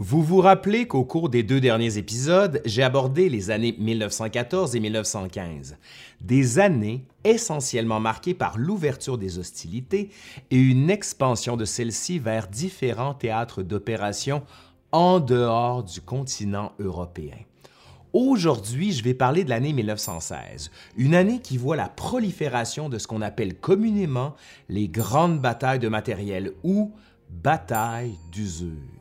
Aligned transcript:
Vous 0.00 0.22
vous 0.22 0.40
rappelez 0.40 0.86
qu'au 0.86 1.04
cours 1.04 1.28
des 1.28 1.42
deux 1.42 1.60
derniers 1.60 1.98
épisodes, 1.98 2.62
j'ai 2.64 2.84
abordé 2.84 3.28
les 3.28 3.50
années 3.50 3.74
1914 3.80 4.76
et 4.76 4.80
1915, 4.80 5.76
des 6.20 6.60
années 6.60 7.04
essentiellement 7.24 7.98
marquées 7.98 8.32
par 8.32 8.58
l'ouverture 8.58 9.18
des 9.18 9.40
hostilités 9.40 10.10
et 10.52 10.56
une 10.56 10.88
expansion 10.88 11.56
de 11.56 11.64
celles-ci 11.64 12.20
vers 12.20 12.46
différents 12.46 13.12
théâtres 13.12 13.64
d'opération 13.64 14.44
en 14.92 15.18
dehors 15.18 15.82
du 15.82 16.00
continent 16.00 16.70
européen. 16.78 17.36
Aujourd'hui, 18.12 18.92
je 18.92 19.02
vais 19.02 19.14
parler 19.14 19.42
de 19.42 19.50
l'année 19.50 19.72
1916, 19.72 20.70
une 20.96 21.16
année 21.16 21.40
qui 21.40 21.56
voit 21.56 21.74
la 21.74 21.88
prolifération 21.88 22.88
de 22.88 22.98
ce 22.98 23.08
qu'on 23.08 23.20
appelle 23.20 23.56
communément 23.56 24.36
les 24.68 24.86
grandes 24.86 25.40
batailles 25.40 25.80
de 25.80 25.88
matériel 25.88 26.52
ou 26.62 26.92
batailles 27.30 28.14
d'usure. 28.30 28.97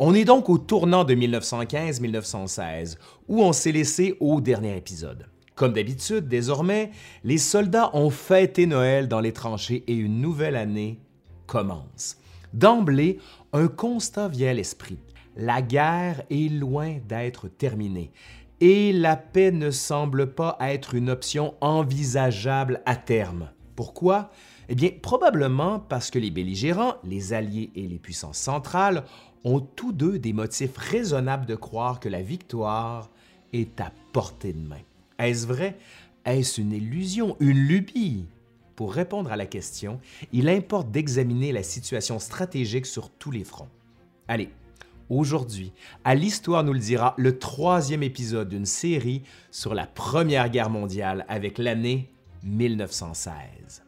On 0.00 0.14
est 0.14 0.24
donc 0.24 0.48
au 0.48 0.58
tournant 0.58 1.02
de 1.02 1.12
1915-1916, 1.16 2.98
où 3.26 3.42
on 3.42 3.52
s'est 3.52 3.72
laissé 3.72 4.16
au 4.20 4.40
dernier 4.40 4.76
épisode. 4.76 5.26
Comme 5.56 5.72
d'habitude, 5.72 6.28
désormais, 6.28 6.92
les 7.24 7.38
soldats 7.38 7.90
ont 7.94 8.10
fêté 8.10 8.66
Noël 8.66 9.08
dans 9.08 9.18
les 9.18 9.32
tranchées 9.32 9.82
et 9.88 9.94
une 9.94 10.20
nouvelle 10.20 10.54
année 10.54 11.00
commence. 11.48 12.16
D'emblée, 12.52 13.18
un 13.52 13.66
constat 13.66 14.28
vient 14.28 14.50
à 14.50 14.54
l'esprit. 14.54 14.98
La 15.36 15.62
guerre 15.62 16.22
est 16.30 16.48
loin 16.48 16.98
d'être 17.08 17.48
terminée 17.48 18.12
et 18.60 18.92
la 18.92 19.16
paix 19.16 19.50
ne 19.50 19.72
semble 19.72 20.32
pas 20.32 20.56
être 20.60 20.94
une 20.94 21.10
option 21.10 21.54
envisageable 21.60 22.82
à 22.86 22.94
terme. 22.94 23.50
Pourquoi? 23.74 24.30
Eh 24.68 24.74
bien, 24.74 24.90
probablement 25.00 25.80
parce 25.80 26.10
que 26.10 26.18
les 26.18 26.30
belligérants, 26.30 26.96
les 27.04 27.32
alliés 27.32 27.70
et 27.74 27.86
les 27.86 27.98
puissances 27.98 28.38
centrales 28.38 29.04
ont 29.44 29.60
tous 29.60 29.92
deux 29.92 30.18
des 30.18 30.32
motifs 30.32 30.76
raisonnables 30.76 31.46
de 31.46 31.54
croire 31.54 32.00
que 32.00 32.08
la 32.08 32.22
victoire 32.22 33.10
est 33.52 33.80
à 33.80 33.92
portée 34.12 34.52
de 34.52 34.66
main. 34.66 34.80
Est-ce 35.18 35.46
vrai? 35.46 35.78
Est-ce 36.24 36.60
une 36.60 36.72
illusion, 36.72 37.36
une 37.40 37.58
lubie? 37.58 38.26
Pour 38.76 38.92
répondre 38.92 39.32
à 39.32 39.36
la 39.36 39.46
question, 39.46 40.00
il 40.32 40.48
importe 40.48 40.90
d'examiner 40.90 41.52
la 41.52 41.62
situation 41.62 42.18
stratégique 42.18 42.86
sur 42.86 43.10
tous 43.10 43.30
les 43.30 43.42
fronts. 43.44 43.68
Allez, 44.28 44.50
aujourd'hui, 45.08 45.72
à 46.04 46.14
l'Histoire 46.14 46.62
nous 46.62 46.74
le 46.74 46.78
dira, 46.78 47.14
le 47.16 47.38
troisième 47.38 48.02
épisode 48.02 48.48
d'une 48.48 48.66
série 48.66 49.22
sur 49.50 49.74
la 49.74 49.86
Première 49.86 50.48
Guerre 50.50 50.70
mondiale 50.70 51.24
avec 51.28 51.58
l'année 51.58 52.12
1916. 52.44 53.82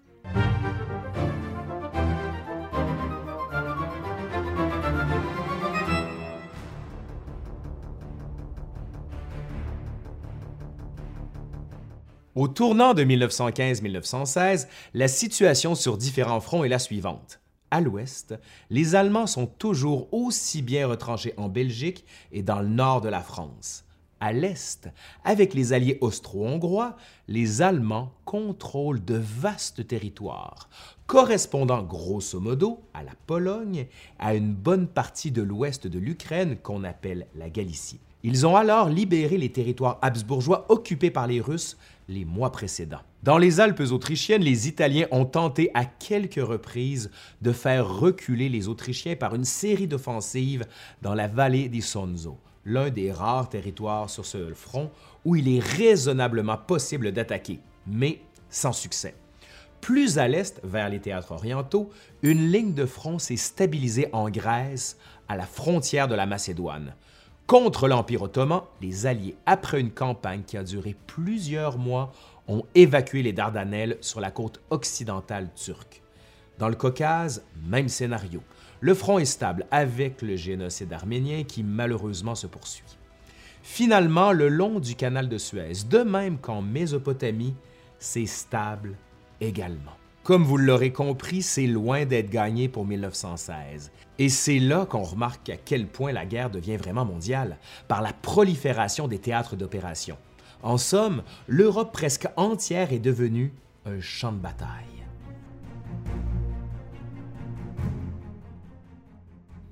Au 12.40 12.48
tournant 12.48 12.94
de 12.94 13.04
1915-1916, 13.04 14.66
la 14.94 15.08
situation 15.08 15.74
sur 15.74 15.98
différents 15.98 16.40
fronts 16.40 16.64
est 16.64 16.70
la 16.70 16.78
suivante. 16.78 17.38
À 17.70 17.82
l'ouest, 17.82 18.34
les 18.70 18.94
Allemands 18.94 19.26
sont 19.26 19.44
toujours 19.44 20.08
aussi 20.10 20.62
bien 20.62 20.86
retranchés 20.86 21.34
en 21.36 21.50
Belgique 21.50 22.06
et 22.32 22.42
dans 22.42 22.60
le 22.60 22.68
nord 22.68 23.02
de 23.02 23.10
la 23.10 23.20
France. 23.20 23.84
À 24.20 24.32
l'est, 24.32 24.88
avec 25.22 25.52
les 25.52 25.74
alliés 25.74 25.98
austro-hongrois, 26.00 26.96
les 27.28 27.60
Allemands 27.60 28.14
contrôlent 28.24 29.04
de 29.04 29.20
vastes 29.22 29.86
territoires, 29.86 30.70
correspondant 31.06 31.82
grosso 31.82 32.40
modo 32.40 32.80
à 32.94 33.02
la 33.02 33.12
Pologne, 33.26 33.86
à 34.18 34.34
une 34.34 34.54
bonne 34.54 34.88
partie 34.88 35.30
de 35.30 35.42
l'ouest 35.42 35.86
de 35.86 35.98
l'Ukraine 35.98 36.56
qu'on 36.56 36.84
appelle 36.84 37.26
la 37.34 37.50
Galicie. 37.50 38.00
Ils 38.22 38.46
ont 38.46 38.54
alors 38.54 38.90
libéré 38.90 39.38
les 39.38 39.50
territoires 39.50 39.98
habsbourgeois 40.02 40.66
occupés 40.68 41.10
par 41.10 41.26
les 41.26 41.40
Russes 41.40 41.78
les 42.08 42.24
mois 42.24 42.52
précédents. 42.52 43.00
Dans 43.22 43.38
les 43.38 43.60
Alpes 43.60 43.82
autrichiennes, 43.92 44.42
les 44.42 44.68
Italiens 44.68 45.06
ont 45.10 45.24
tenté 45.24 45.70
à 45.74 45.84
quelques 45.84 46.44
reprises 46.44 47.10
de 47.40 47.52
faire 47.52 47.88
reculer 47.88 48.48
les 48.48 48.68
Autrichiens 48.68 49.16
par 49.16 49.34
une 49.34 49.44
série 49.44 49.86
d'offensives 49.86 50.66
dans 51.02 51.14
la 51.14 51.28
vallée 51.28 51.68
des 51.68 51.80
Sonzo, 51.80 52.38
l'un 52.64 52.90
des 52.90 53.12
rares 53.12 53.48
territoires 53.48 54.10
sur 54.10 54.26
ce 54.26 54.52
front 54.54 54.90
où 55.24 55.36
il 55.36 55.48
est 55.48 55.64
raisonnablement 55.64 56.58
possible 56.58 57.12
d'attaquer, 57.12 57.60
mais 57.86 58.20
sans 58.48 58.72
succès. 58.72 59.14
Plus 59.80 60.18
à 60.18 60.28
l'est, 60.28 60.60
vers 60.62 60.90
les 60.90 61.00
théâtres 61.00 61.32
orientaux, 61.32 61.90
une 62.22 62.50
ligne 62.50 62.74
de 62.74 62.84
front 62.84 63.18
s'est 63.18 63.36
stabilisée 63.36 64.08
en 64.12 64.28
Grèce, 64.28 64.98
à 65.28 65.36
la 65.36 65.46
frontière 65.46 66.08
de 66.08 66.14
la 66.14 66.26
Macédoine. 66.26 66.94
Contre 67.50 67.88
l'Empire 67.88 68.22
ottoman, 68.22 68.62
les 68.80 69.06
Alliés, 69.06 69.34
après 69.44 69.80
une 69.80 69.90
campagne 69.90 70.44
qui 70.46 70.56
a 70.56 70.62
duré 70.62 70.94
plusieurs 71.08 71.78
mois, 71.78 72.12
ont 72.46 72.62
évacué 72.76 73.24
les 73.24 73.32
Dardanelles 73.32 73.98
sur 74.02 74.20
la 74.20 74.30
côte 74.30 74.60
occidentale 74.70 75.48
turque. 75.56 76.00
Dans 76.60 76.68
le 76.68 76.76
Caucase, 76.76 77.42
même 77.66 77.88
scénario. 77.88 78.40
Le 78.78 78.94
front 78.94 79.18
est 79.18 79.24
stable 79.24 79.66
avec 79.72 80.22
le 80.22 80.36
génocide 80.36 80.92
arménien 80.92 81.42
qui 81.42 81.64
malheureusement 81.64 82.36
se 82.36 82.46
poursuit. 82.46 82.96
Finalement, 83.64 84.30
le 84.30 84.48
long 84.48 84.78
du 84.78 84.94
canal 84.94 85.28
de 85.28 85.36
Suez, 85.36 85.72
de 85.90 86.04
même 86.04 86.38
qu'en 86.38 86.62
Mésopotamie, 86.62 87.56
c'est 87.98 88.26
stable 88.26 88.94
également. 89.40 89.99
Comme 90.30 90.44
vous 90.44 90.58
l'aurez 90.58 90.92
compris, 90.92 91.42
c'est 91.42 91.66
loin 91.66 92.04
d'être 92.04 92.30
gagné 92.30 92.68
pour 92.68 92.86
1916. 92.86 93.90
Et 94.20 94.28
c'est 94.28 94.60
là 94.60 94.86
qu'on 94.86 95.02
remarque 95.02 95.50
à 95.50 95.56
quel 95.56 95.88
point 95.88 96.12
la 96.12 96.24
guerre 96.24 96.50
devient 96.50 96.76
vraiment 96.76 97.04
mondiale, 97.04 97.58
par 97.88 98.00
la 98.00 98.12
prolifération 98.12 99.08
des 99.08 99.18
théâtres 99.18 99.56
d'opération. 99.56 100.16
En 100.62 100.78
somme, 100.78 101.24
l'Europe 101.48 101.92
presque 101.92 102.28
entière 102.36 102.92
est 102.92 103.00
devenue 103.00 103.52
un 103.84 104.00
champ 104.00 104.30
de 104.30 104.38
bataille. 104.38 104.68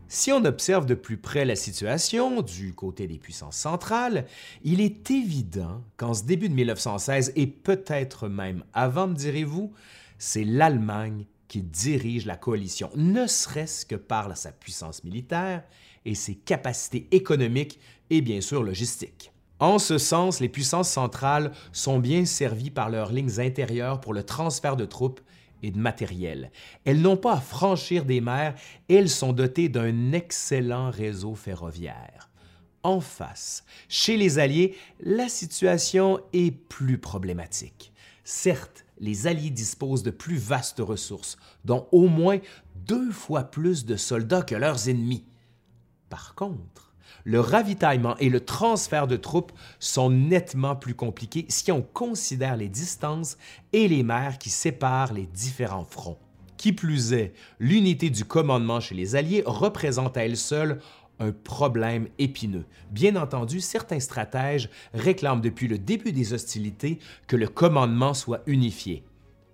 Si 0.08 0.32
on 0.32 0.44
observe 0.44 0.86
de 0.86 0.94
plus 0.94 1.18
près 1.18 1.44
la 1.44 1.54
situation 1.54 2.42
du 2.42 2.74
côté 2.74 3.06
des 3.06 3.18
puissances 3.18 3.58
centrales, 3.58 4.26
il 4.64 4.80
est 4.80 5.08
évident 5.12 5.84
qu'en 5.96 6.14
ce 6.14 6.24
début 6.24 6.48
de 6.48 6.54
1916, 6.54 7.34
et 7.36 7.46
peut-être 7.46 8.28
même 8.28 8.64
avant, 8.72 9.06
me 9.06 9.14
direz-vous, 9.14 9.72
c'est 10.18 10.44
l'Allemagne 10.44 11.24
qui 11.48 11.62
dirige 11.62 12.26
la 12.26 12.36
coalition, 12.36 12.90
ne 12.94 13.26
serait-ce 13.26 13.86
que 13.86 13.94
par 13.94 14.36
sa 14.36 14.52
puissance 14.52 15.02
militaire 15.02 15.64
et 16.04 16.14
ses 16.14 16.34
capacités 16.34 17.08
économiques 17.10 17.80
et 18.10 18.20
bien 18.20 18.40
sûr 18.40 18.62
logistiques. 18.62 19.32
En 19.60 19.78
ce 19.78 19.98
sens, 19.98 20.40
les 20.40 20.48
puissances 20.48 20.90
centrales 20.90 21.52
sont 21.72 21.98
bien 21.98 22.24
servies 22.24 22.70
par 22.70 22.90
leurs 22.90 23.12
lignes 23.12 23.40
intérieures 23.40 24.00
pour 24.00 24.14
le 24.14 24.22
transfert 24.22 24.76
de 24.76 24.84
troupes 24.84 25.20
et 25.62 25.72
de 25.72 25.78
matériel. 25.78 26.52
Elles 26.84 27.00
n'ont 27.00 27.16
pas 27.16 27.34
à 27.34 27.40
franchir 27.40 28.04
des 28.04 28.20
mers 28.20 28.54
et 28.88 28.96
elles 28.96 29.08
sont 29.08 29.32
dotées 29.32 29.68
d'un 29.68 30.12
excellent 30.12 30.90
réseau 30.90 31.34
ferroviaire. 31.34 32.30
En 32.84 33.00
face, 33.00 33.64
chez 33.88 34.16
les 34.16 34.38
Alliés, 34.38 34.76
la 35.00 35.28
situation 35.28 36.20
est 36.32 36.52
plus 36.52 36.98
problématique. 36.98 37.92
Certes, 38.30 38.84
les 38.98 39.26
Alliés 39.26 39.48
disposent 39.48 40.02
de 40.02 40.10
plus 40.10 40.36
vastes 40.36 40.80
ressources, 40.80 41.38
dont 41.64 41.88
au 41.92 42.08
moins 42.08 42.40
deux 42.74 43.10
fois 43.10 43.44
plus 43.44 43.86
de 43.86 43.96
soldats 43.96 44.42
que 44.42 44.54
leurs 44.54 44.90
ennemis. 44.90 45.24
Par 46.10 46.34
contre, 46.34 46.92
le 47.24 47.40
ravitaillement 47.40 48.18
et 48.18 48.28
le 48.28 48.44
transfert 48.44 49.06
de 49.06 49.16
troupes 49.16 49.52
sont 49.78 50.10
nettement 50.10 50.76
plus 50.76 50.94
compliqués 50.94 51.46
si 51.48 51.72
on 51.72 51.80
considère 51.80 52.58
les 52.58 52.68
distances 52.68 53.38
et 53.72 53.88
les 53.88 54.02
mers 54.02 54.36
qui 54.36 54.50
séparent 54.50 55.14
les 55.14 55.24
différents 55.24 55.86
fronts. 55.86 56.18
Qui 56.58 56.74
plus 56.74 57.14
est, 57.14 57.32
l'unité 57.58 58.10
du 58.10 58.26
commandement 58.26 58.80
chez 58.80 58.94
les 58.94 59.16
Alliés 59.16 59.42
représente 59.46 60.18
à 60.18 60.26
elle 60.26 60.36
seule 60.36 60.80
un 61.18 61.32
problème 61.32 62.08
épineux. 62.18 62.64
Bien 62.90 63.16
entendu, 63.16 63.60
certains 63.60 64.00
stratèges 64.00 64.70
réclament 64.94 65.40
depuis 65.40 65.68
le 65.68 65.78
début 65.78 66.12
des 66.12 66.32
hostilités 66.32 66.98
que 67.26 67.36
le 67.36 67.48
commandement 67.48 68.14
soit 68.14 68.42
unifié. 68.46 69.04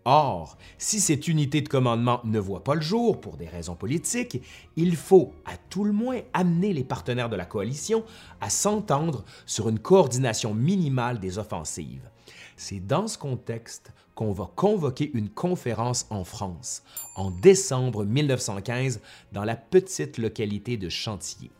Or, 0.06 0.58
si 0.76 1.00
cette 1.00 1.28
unité 1.28 1.62
de 1.62 1.68
commandement 1.68 2.20
ne 2.24 2.38
voit 2.38 2.62
pas 2.62 2.74
le 2.74 2.82
jour 2.82 3.20
pour 3.20 3.38
des 3.38 3.48
raisons 3.48 3.74
politiques, 3.74 4.42
il 4.76 4.96
faut 4.96 5.32
à 5.46 5.56
tout 5.56 5.84
le 5.84 5.92
moins 5.92 6.20
amener 6.34 6.74
les 6.74 6.84
partenaires 6.84 7.30
de 7.30 7.36
la 7.36 7.46
coalition 7.46 8.04
à 8.42 8.50
s'entendre 8.50 9.24
sur 9.46 9.70
une 9.70 9.78
coordination 9.78 10.52
minimale 10.52 11.20
des 11.20 11.38
offensives. 11.38 12.10
C'est 12.56 12.86
dans 12.86 13.08
ce 13.08 13.16
contexte 13.16 13.92
qu'on 14.14 14.32
va 14.32 14.50
convoquer 14.54 15.10
une 15.14 15.28
conférence 15.28 16.06
en 16.10 16.24
France 16.24 16.82
en 17.16 17.30
décembre 17.30 18.04
1915 18.04 19.00
dans 19.32 19.44
la 19.44 19.56
petite 19.56 20.18
localité 20.18 20.76
de 20.76 20.88
Chantilly. 20.88 21.50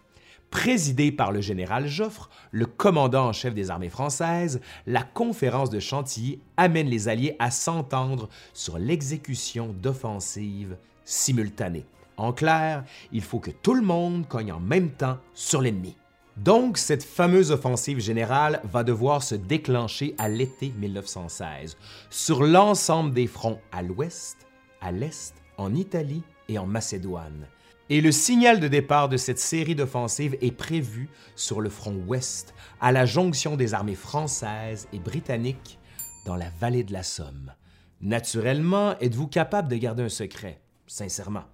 Présidée 0.50 1.10
par 1.10 1.32
le 1.32 1.40
général 1.40 1.88
Joffre, 1.88 2.30
le 2.52 2.66
commandant 2.66 3.26
en 3.26 3.32
chef 3.32 3.54
des 3.54 3.70
armées 3.70 3.88
françaises, 3.88 4.60
la 4.86 5.02
conférence 5.02 5.68
de 5.68 5.80
Chantilly 5.80 6.38
amène 6.56 6.86
les 6.86 7.08
Alliés 7.08 7.34
à 7.40 7.50
s'entendre 7.50 8.28
sur 8.52 8.78
l'exécution 8.78 9.74
d'offensives 9.82 10.76
simultanées. 11.04 11.86
En 12.16 12.32
clair, 12.32 12.84
il 13.10 13.22
faut 13.22 13.40
que 13.40 13.50
tout 13.50 13.74
le 13.74 13.82
monde 13.82 14.28
cogne 14.28 14.52
en 14.52 14.60
même 14.60 14.90
temps 14.90 15.18
sur 15.34 15.60
l'ennemi. 15.60 15.96
Donc, 16.36 16.78
cette 16.78 17.04
fameuse 17.04 17.52
offensive 17.52 18.00
générale 18.00 18.60
va 18.64 18.82
devoir 18.82 19.22
se 19.22 19.36
déclencher 19.36 20.14
à 20.18 20.28
l'été 20.28 20.72
1916, 20.78 21.76
sur 22.10 22.42
l'ensemble 22.42 23.14
des 23.14 23.28
fronts 23.28 23.60
à 23.70 23.82
l'ouest, 23.82 24.36
à 24.80 24.90
l'est, 24.90 25.34
en 25.58 25.74
Italie 25.74 26.22
et 26.48 26.58
en 26.58 26.66
Macédoine. 26.66 27.46
Et 27.88 28.00
le 28.00 28.10
signal 28.10 28.58
de 28.58 28.66
départ 28.66 29.08
de 29.08 29.16
cette 29.16 29.38
série 29.38 29.76
d'offensives 29.76 30.36
est 30.40 30.56
prévu 30.56 31.08
sur 31.36 31.60
le 31.60 31.70
front 31.70 31.94
ouest, 32.06 32.54
à 32.80 32.90
la 32.90 33.06
jonction 33.06 33.56
des 33.56 33.72
armées 33.72 33.94
françaises 33.94 34.88
et 34.92 34.98
britanniques 34.98 35.78
dans 36.26 36.36
la 36.36 36.50
vallée 36.58 36.82
de 36.82 36.92
la 36.92 37.02
Somme. 37.04 37.52
Naturellement, 38.00 38.98
êtes-vous 38.98 39.28
capable 39.28 39.68
de 39.68 39.76
garder 39.76 40.02
un 40.02 40.08
secret? 40.08 40.60
Sincèrement? 40.86 41.44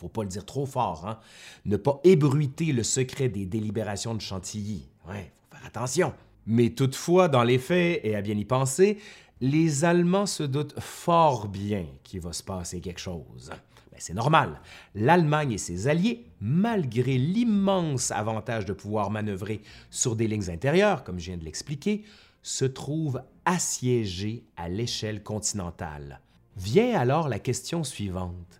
Faut 0.00 0.08
pas 0.08 0.22
le 0.22 0.30
dire 0.30 0.46
trop 0.46 0.64
fort, 0.64 1.06
hein? 1.06 1.18
Ne 1.66 1.76
pas 1.76 2.00
ébruiter 2.04 2.72
le 2.72 2.82
secret 2.82 3.28
des 3.28 3.44
délibérations 3.44 4.14
de 4.14 4.20
Chantilly. 4.22 4.88
Ouais, 5.06 5.30
faut 5.50 5.58
faire 5.58 5.66
attention. 5.66 6.14
Mais 6.46 6.70
toutefois, 6.70 7.28
dans 7.28 7.42
les 7.42 7.58
faits, 7.58 8.00
et 8.02 8.16
à 8.16 8.22
bien 8.22 8.34
y 8.34 8.46
penser, 8.46 8.96
les 9.42 9.84
Allemands 9.84 10.24
se 10.24 10.42
doutent 10.42 10.80
fort 10.80 11.48
bien 11.48 11.84
qu'il 12.02 12.20
va 12.20 12.32
se 12.32 12.42
passer 12.42 12.80
quelque 12.80 12.98
chose. 12.98 13.50
Ben, 13.92 13.98
c'est 13.98 14.14
normal. 14.14 14.62
L'Allemagne 14.94 15.52
et 15.52 15.58
ses 15.58 15.86
alliés, 15.86 16.24
malgré 16.40 17.18
l'immense 17.18 18.10
avantage 18.10 18.64
de 18.64 18.72
pouvoir 18.72 19.10
manœuvrer 19.10 19.60
sur 19.90 20.16
des 20.16 20.28
lignes 20.28 20.50
intérieures, 20.50 21.04
comme 21.04 21.18
je 21.18 21.26
viens 21.26 21.36
de 21.36 21.44
l'expliquer, 21.44 22.04
se 22.42 22.64
trouvent 22.64 23.22
assiégés 23.44 24.44
à 24.56 24.70
l'échelle 24.70 25.22
continentale. 25.22 26.20
Vient 26.56 26.98
alors 26.98 27.28
la 27.28 27.38
question 27.38 27.84
suivante. 27.84 28.59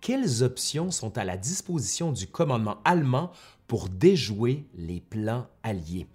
Quelles 0.00 0.42
options 0.42 0.90
sont 0.90 1.18
à 1.18 1.24
la 1.24 1.36
disposition 1.36 2.12
du 2.12 2.26
commandement 2.26 2.78
allemand 2.84 3.32
pour 3.66 3.88
déjouer 3.88 4.66
les 4.74 5.00
plans 5.00 5.46
alliés? 5.62 6.06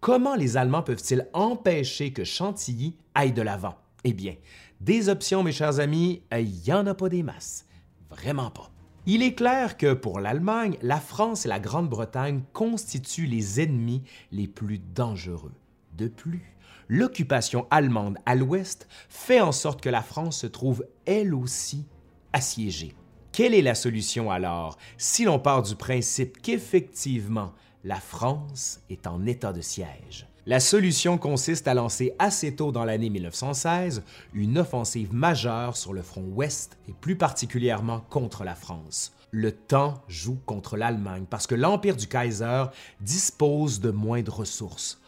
Comment 0.00 0.34
les 0.34 0.58
Allemands 0.58 0.82
peuvent-ils 0.82 1.26
empêcher 1.32 2.12
que 2.12 2.24
Chantilly 2.24 2.96
aille 3.14 3.32
de 3.32 3.40
l'avant? 3.40 3.76
Eh 4.04 4.12
bien, 4.12 4.34
des 4.80 5.08
options, 5.08 5.42
mes 5.42 5.52
chers 5.52 5.80
amis, 5.80 6.22
il 6.32 6.60
n'y 6.66 6.72
en 6.72 6.86
a 6.86 6.94
pas 6.94 7.08
des 7.08 7.22
masses. 7.22 7.64
Vraiment 8.10 8.50
pas. 8.50 8.70
Il 9.06 9.22
est 9.22 9.34
clair 9.34 9.78
que 9.78 9.94
pour 9.94 10.20
l'Allemagne, 10.20 10.76
la 10.82 11.00
France 11.00 11.46
et 11.46 11.48
la 11.48 11.60
Grande-Bretagne 11.60 12.42
constituent 12.52 13.26
les 13.26 13.60
ennemis 13.60 14.02
les 14.30 14.46
plus 14.46 14.78
dangereux. 14.78 15.54
De 15.96 16.08
plus, 16.08 16.54
l'occupation 16.88 17.66
allemande 17.70 18.18
à 18.26 18.34
l'ouest 18.34 18.86
fait 19.08 19.40
en 19.40 19.52
sorte 19.52 19.80
que 19.80 19.88
la 19.88 20.02
France 20.02 20.38
se 20.38 20.46
trouve 20.46 20.84
elle 21.06 21.34
aussi 21.34 21.86
assiégée. 22.32 22.94
Quelle 23.34 23.52
est 23.52 23.62
la 23.62 23.74
solution 23.74 24.30
alors 24.30 24.78
si 24.96 25.24
l'on 25.24 25.40
part 25.40 25.62
du 25.62 25.74
principe 25.74 26.40
qu'effectivement 26.40 27.52
la 27.82 27.96
France 27.96 28.78
est 28.90 29.08
en 29.08 29.26
état 29.26 29.52
de 29.52 29.60
siège? 29.60 30.28
La 30.46 30.60
solution 30.60 31.18
consiste 31.18 31.66
à 31.66 31.74
lancer 31.74 32.14
assez 32.20 32.54
tôt 32.54 32.70
dans 32.70 32.84
l'année 32.84 33.10
1916 33.10 34.04
une 34.34 34.56
offensive 34.56 35.12
majeure 35.12 35.76
sur 35.76 35.92
le 35.92 36.02
front 36.02 36.22
ouest 36.22 36.78
et 36.88 36.92
plus 36.92 37.16
particulièrement 37.16 38.02
contre 38.08 38.44
la 38.44 38.54
France. 38.54 39.12
Le 39.32 39.50
temps 39.50 39.94
joue 40.06 40.38
contre 40.46 40.76
l'Allemagne 40.76 41.24
parce 41.28 41.48
que 41.48 41.56
l'Empire 41.56 41.96
du 41.96 42.06
Kaiser 42.06 42.66
dispose 43.00 43.80
de 43.80 43.90
moins 43.90 44.22
de 44.22 44.30
ressources. 44.30 45.00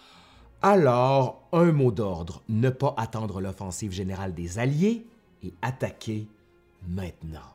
Alors, 0.62 1.46
un 1.52 1.70
mot 1.70 1.92
d'ordre, 1.92 2.42
ne 2.48 2.70
pas 2.70 2.92
attendre 2.96 3.40
l'offensive 3.40 3.92
générale 3.92 4.34
des 4.34 4.58
Alliés 4.58 5.06
et 5.44 5.54
attaquer 5.62 6.26
maintenant. 6.88 7.54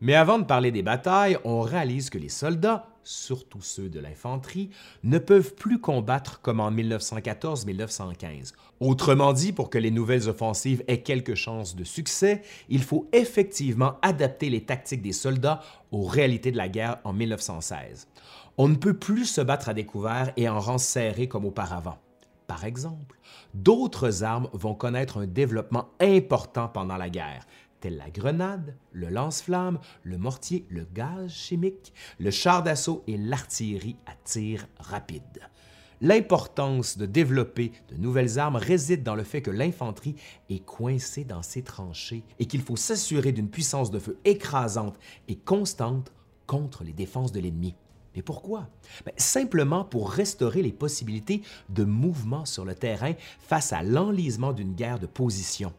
Mais 0.00 0.14
avant 0.14 0.38
de 0.38 0.44
parler 0.44 0.70
des 0.70 0.82
batailles, 0.82 1.38
on 1.44 1.60
réalise 1.60 2.10
que 2.10 2.18
les 2.18 2.28
soldats, 2.28 2.88
surtout 3.04 3.62
ceux 3.62 3.88
de 3.88 4.00
l'infanterie, 4.00 4.70
ne 5.02 5.18
peuvent 5.18 5.54
plus 5.54 5.80
combattre 5.80 6.40
comme 6.40 6.60
en 6.60 6.70
1914-1915. 6.70 8.52
Autrement 8.80 9.32
dit, 9.32 9.52
pour 9.52 9.70
que 9.70 9.78
les 9.78 9.90
nouvelles 9.90 10.28
offensives 10.28 10.82
aient 10.88 11.02
quelque 11.02 11.34
chance 11.34 11.76
de 11.76 11.84
succès, 11.84 12.42
il 12.68 12.82
faut 12.82 13.08
effectivement 13.12 13.94
adapter 14.02 14.50
les 14.50 14.64
tactiques 14.64 15.02
des 15.02 15.12
soldats 15.12 15.60
aux 15.92 16.04
réalités 16.04 16.50
de 16.50 16.56
la 16.56 16.68
guerre 16.68 16.98
en 17.04 17.12
1916. 17.12 18.08
On 18.58 18.68
ne 18.68 18.76
peut 18.76 18.94
plus 18.94 19.26
se 19.26 19.40
battre 19.40 19.68
à 19.68 19.74
découvert 19.74 20.32
et 20.36 20.48
en 20.48 20.60
rang 20.60 20.78
serré 20.78 21.28
comme 21.28 21.44
auparavant. 21.44 21.98
Par 22.46 22.64
exemple, 22.64 23.18
d'autres 23.54 24.22
armes 24.22 24.48
vont 24.52 24.74
connaître 24.74 25.18
un 25.18 25.26
développement 25.26 25.88
important 25.98 26.68
pendant 26.68 26.96
la 26.96 27.08
guerre, 27.08 27.46
telles 27.84 27.98
la 27.98 28.08
grenade, 28.08 28.74
le 28.92 29.10
lance-flamme, 29.10 29.78
le 30.04 30.16
mortier, 30.16 30.64
le 30.70 30.86
gaz 30.94 31.30
chimique, 31.30 31.92
le 32.18 32.30
char 32.30 32.62
d'assaut 32.62 33.04
et 33.06 33.18
l'artillerie 33.18 33.96
à 34.06 34.12
tir 34.24 34.66
rapide. 34.78 35.50
L'importance 36.00 36.96
de 36.96 37.04
développer 37.04 37.72
de 37.90 37.96
nouvelles 37.96 38.38
armes 38.38 38.56
réside 38.56 39.02
dans 39.02 39.14
le 39.14 39.22
fait 39.22 39.42
que 39.42 39.50
l'infanterie 39.50 40.16
est 40.48 40.64
coincée 40.64 41.24
dans 41.24 41.42
ses 41.42 41.60
tranchées 41.60 42.24
et 42.38 42.46
qu'il 42.46 42.62
faut 42.62 42.76
s'assurer 42.76 43.32
d'une 43.32 43.50
puissance 43.50 43.90
de 43.90 43.98
feu 43.98 44.18
écrasante 44.24 44.98
et 45.28 45.36
constante 45.36 46.10
contre 46.46 46.84
les 46.84 46.94
défenses 46.94 47.32
de 47.32 47.40
l'ennemi. 47.40 47.74
Mais 48.16 48.22
pourquoi? 48.22 48.70
Ben, 49.04 49.12
simplement 49.18 49.84
pour 49.84 50.10
restaurer 50.10 50.62
les 50.62 50.72
possibilités 50.72 51.42
de 51.68 51.84
mouvement 51.84 52.46
sur 52.46 52.64
le 52.64 52.74
terrain 52.74 53.12
face 53.40 53.74
à 53.74 53.82
l'enlisement 53.82 54.54
d'une 54.54 54.72
guerre 54.72 54.98
de 54.98 55.06
position. 55.06 55.74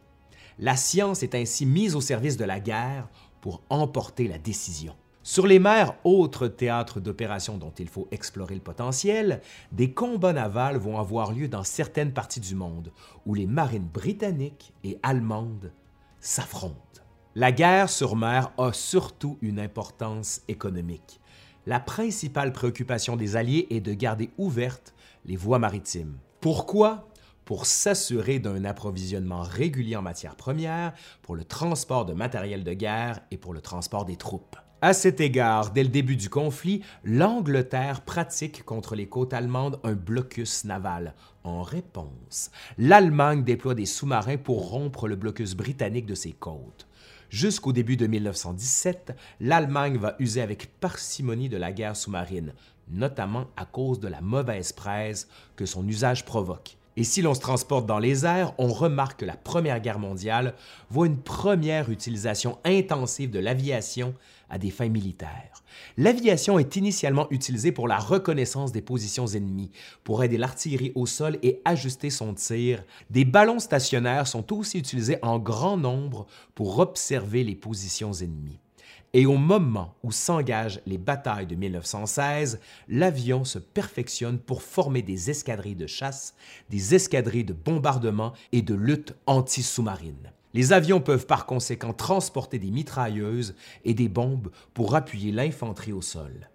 La 0.58 0.76
science 0.76 1.22
est 1.22 1.34
ainsi 1.34 1.66
mise 1.66 1.94
au 1.94 2.00
service 2.00 2.38
de 2.38 2.44
la 2.44 2.60
guerre 2.60 3.08
pour 3.42 3.62
emporter 3.68 4.26
la 4.26 4.38
décision. 4.38 4.94
Sur 5.22 5.46
les 5.46 5.58
mers, 5.58 5.94
autres 6.04 6.48
théâtres 6.48 6.98
d'opérations 6.98 7.58
dont 7.58 7.72
il 7.78 7.88
faut 7.88 8.08
explorer 8.10 8.54
le 8.54 8.60
potentiel, 8.60 9.42
des 9.72 9.92
combats 9.92 10.32
navals 10.32 10.78
vont 10.78 10.98
avoir 10.98 11.32
lieu 11.32 11.48
dans 11.48 11.64
certaines 11.64 12.12
parties 12.12 12.40
du 12.40 12.54
monde 12.54 12.90
où 13.26 13.34
les 13.34 13.46
marines 13.46 13.88
britanniques 13.92 14.72
et 14.82 14.98
allemandes 15.02 15.72
s'affrontent. 16.20 17.02
La 17.34 17.52
guerre 17.52 17.90
sur 17.90 18.16
mer 18.16 18.50
a 18.56 18.72
surtout 18.72 19.36
une 19.42 19.60
importance 19.60 20.40
économique. 20.48 21.20
La 21.66 21.80
principale 21.80 22.52
préoccupation 22.52 23.16
des 23.16 23.36
Alliés 23.36 23.66
est 23.68 23.80
de 23.80 23.92
garder 23.92 24.30
ouvertes 24.38 24.94
les 25.26 25.36
voies 25.36 25.58
maritimes. 25.58 26.16
Pourquoi? 26.40 27.08
Pour 27.46 27.64
s'assurer 27.64 28.38
d'un 28.38 28.66
approvisionnement 28.66 29.42
régulier 29.42 29.96
en 29.96 30.02
matières 30.02 30.36
premières, 30.36 30.92
pour 31.22 31.36
le 31.36 31.44
transport 31.44 32.04
de 32.04 32.12
matériel 32.12 32.64
de 32.64 32.74
guerre 32.74 33.20
et 33.30 33.38
pour 33.38 33.54
le 33.54 33.62
transport 33.62 34.04
des 34.04 34.16
troupes. 34.16 34.56
À 34.82 34.92
cet 34.92 35.20
égard, 35.20 35.70
dès 35.70 35.84
le 35.84 35.88
début 35.88 36.16
du 36.16 36.28
conflit, 36.28 36.82
l'Angleterre 37.02 38.02
pratique 38.02 38.64
contre 38.64 38.94
les 38.94 39.08
côtes 39.08 39.32
allemandes 39.32 39.80
un 39.84 39.94
blocus 39.94 40.64
naval. 40.64 41.14
En 41.44 41.62
réponse, 41.62 42.50
l'Allemagne 42.76 43.42
déploie 43.42 43.74
des 43.74 43.86
sous-marins 43.86 44.36
pour 44.36 44.68
rompre 44.68 45.08
le 45.08 45.16
blocus 45.16 45.54
britannique 45.54 46.06
de 46.06 46.14
ses 46.14 46.32
côtes. 46.32 46.86
Jusqu'au 47.30 47.72
début 47.72 47.96
de 47.96 48.06
1917, 48.06 49.16
l'Allemagne 49.40 49.98
va 49.98 50.16
user 50.18 50.42
avec 50.42 50.78
parcimonie 50.80 51.48
de 51.48 51.56
la 51.56 51.72
guerre 51.72 51.96
sous-marine, 51.96 52.52
notamment 52.88 53.46
à 53.56 53.64
cause 53.64 54.00
de 54.00 54.08
la 54.08 54.20
mauvaise 54.20 54.72
presse 54.72 55.28
que 55.54 55.64
son 55.64 55.86
usage 55.88 56.24
provoque. 56.24 56.76
Et 56.96 57.04
si 57.04 57.20
l'on 57.20 57.34
se 57.34 57.40
transporte 57.40 57.86
dans 57.86 57.98
les 57.98 58.24
airs, 58.24 58.54
on 58.56 58.68
remarque 58.68 59.20
que 59.20 59.26
la 59.26 59.36
Première 59.36 59.80
Guerre 59.80 59.98
mondiale 59.98 60.54
voit 60.88 61.06
une 61.06 61.20
première 61.20 61.90
utilisation 61.90 62.58
intensive 62.64 63.30
de 63.30 63.38
l'aviation 63.38 64.14
à 64.48 64.58
des 64.58 64.70
fins 64.70 64.88
militaires. 64.88 65.62
L'aviation 65.98 66.58
est 66.58 66.76
initialement 66.76 67.26
utilisée 67.30 67.72
pour 67.72 67.88
la 67.88 67.98
reconnaissance 67.98 68.72
des 68.72 68.80
positions 68.80 69.26
ennemies, 69.26 69.72
pour 70.04 70.24
aider 70.24 70.38
l'artillerie 70.38 70.92
au 70.94 71.04
sol 71.04 71.38
et 71.42 71.60
ajuster 71.64 72.08
son 72.08 72.32
tir. 72.32 72.82
Des 73.10 73.24
ballons 73.24 73.58
stationnaires 73.58 74.26
sont 74.26 74.52
aussi 74.52 74.78
utilisés 74.78 75.18
en 75.22 75.38
grand 75.38 75.76
nombre 75.76 76.26
pour 76.54 76.78
observer 76.78 77.44
les 77.44 77.56
positions 77.56 78.12
ennemies. 78.12 78.60
Et 79.16 79.24
au 79.24 79.38
moment 79.38 79.94
où 80.02 80.12
s'engagent 80.12 80.82
les 80.84 80.98
batailles 80.98 81.46
de 81.46 81.54
1916, 81.54 82.60
l'avion 82.86 83.46
se 83.46 83.58
perfectionne 83.58 84.38
pour 84.38 84.60
former 84.60 85.00
des 85.00 85.30
escadrilles 85.30 85.74
de 85.74 85.86
chasse, 85.86 86.34
des 86.68 86.94
escadrilles 86.94 87.42
de 87.42 87.54
bombardement 87.54 88.34
et 88.52 88.60
de 88.60 88.74
lutte 88.74 89.14
anti-sous-marine. 89.24 90.34
Les 90.52 90.74
avions 90.74 91.00
peuvent 91.00 91.24
par 91.24 91.46
conséquent 91.46 91.94
transporter 91.94 92.58
des 92.58 92.70
mitrailleuses 92.70 93.54
et 93.86 93.94
des 93.94 94.10
bombes 94.10 94.50
pour 94.74 94.94
appuyer 94.94 95.32
l'infanterie 95.32 95.94
au 95.94 96.02
sol. 96.02 96.50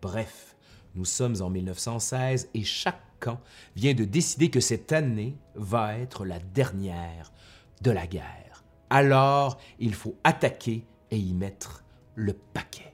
Bref, 0.00 0.56
nous 0.94 1.04
sommes 1.04 1.42
en 1.42 1.50
1916 1.50 2.48
et 2.54 2.64
chaque 2.64 3.02
camp 3.20 3.38
vient 3.76 3.92
de 3.92 4.04
décider 4.04 4.48
que 4.48 4.60
cette 4.60 4.92
année 4.92 5.36
va 5.56 5.98
être 5.98 6.24
la 6.24 6.38
dernière 6.38 7.34
de 7.82 7.90
la 7.90 8.06
guerre. 8.06 8.64
Alors, 8.88 9.58
il 9.78 9.92
faut 9.92 10.16
attaquer 10.24 10.86
et 11.10 11.18
y 11.18 11.34
mettre 11.34 11.84
le 12.18 12.32
paquet. 12.32 12.92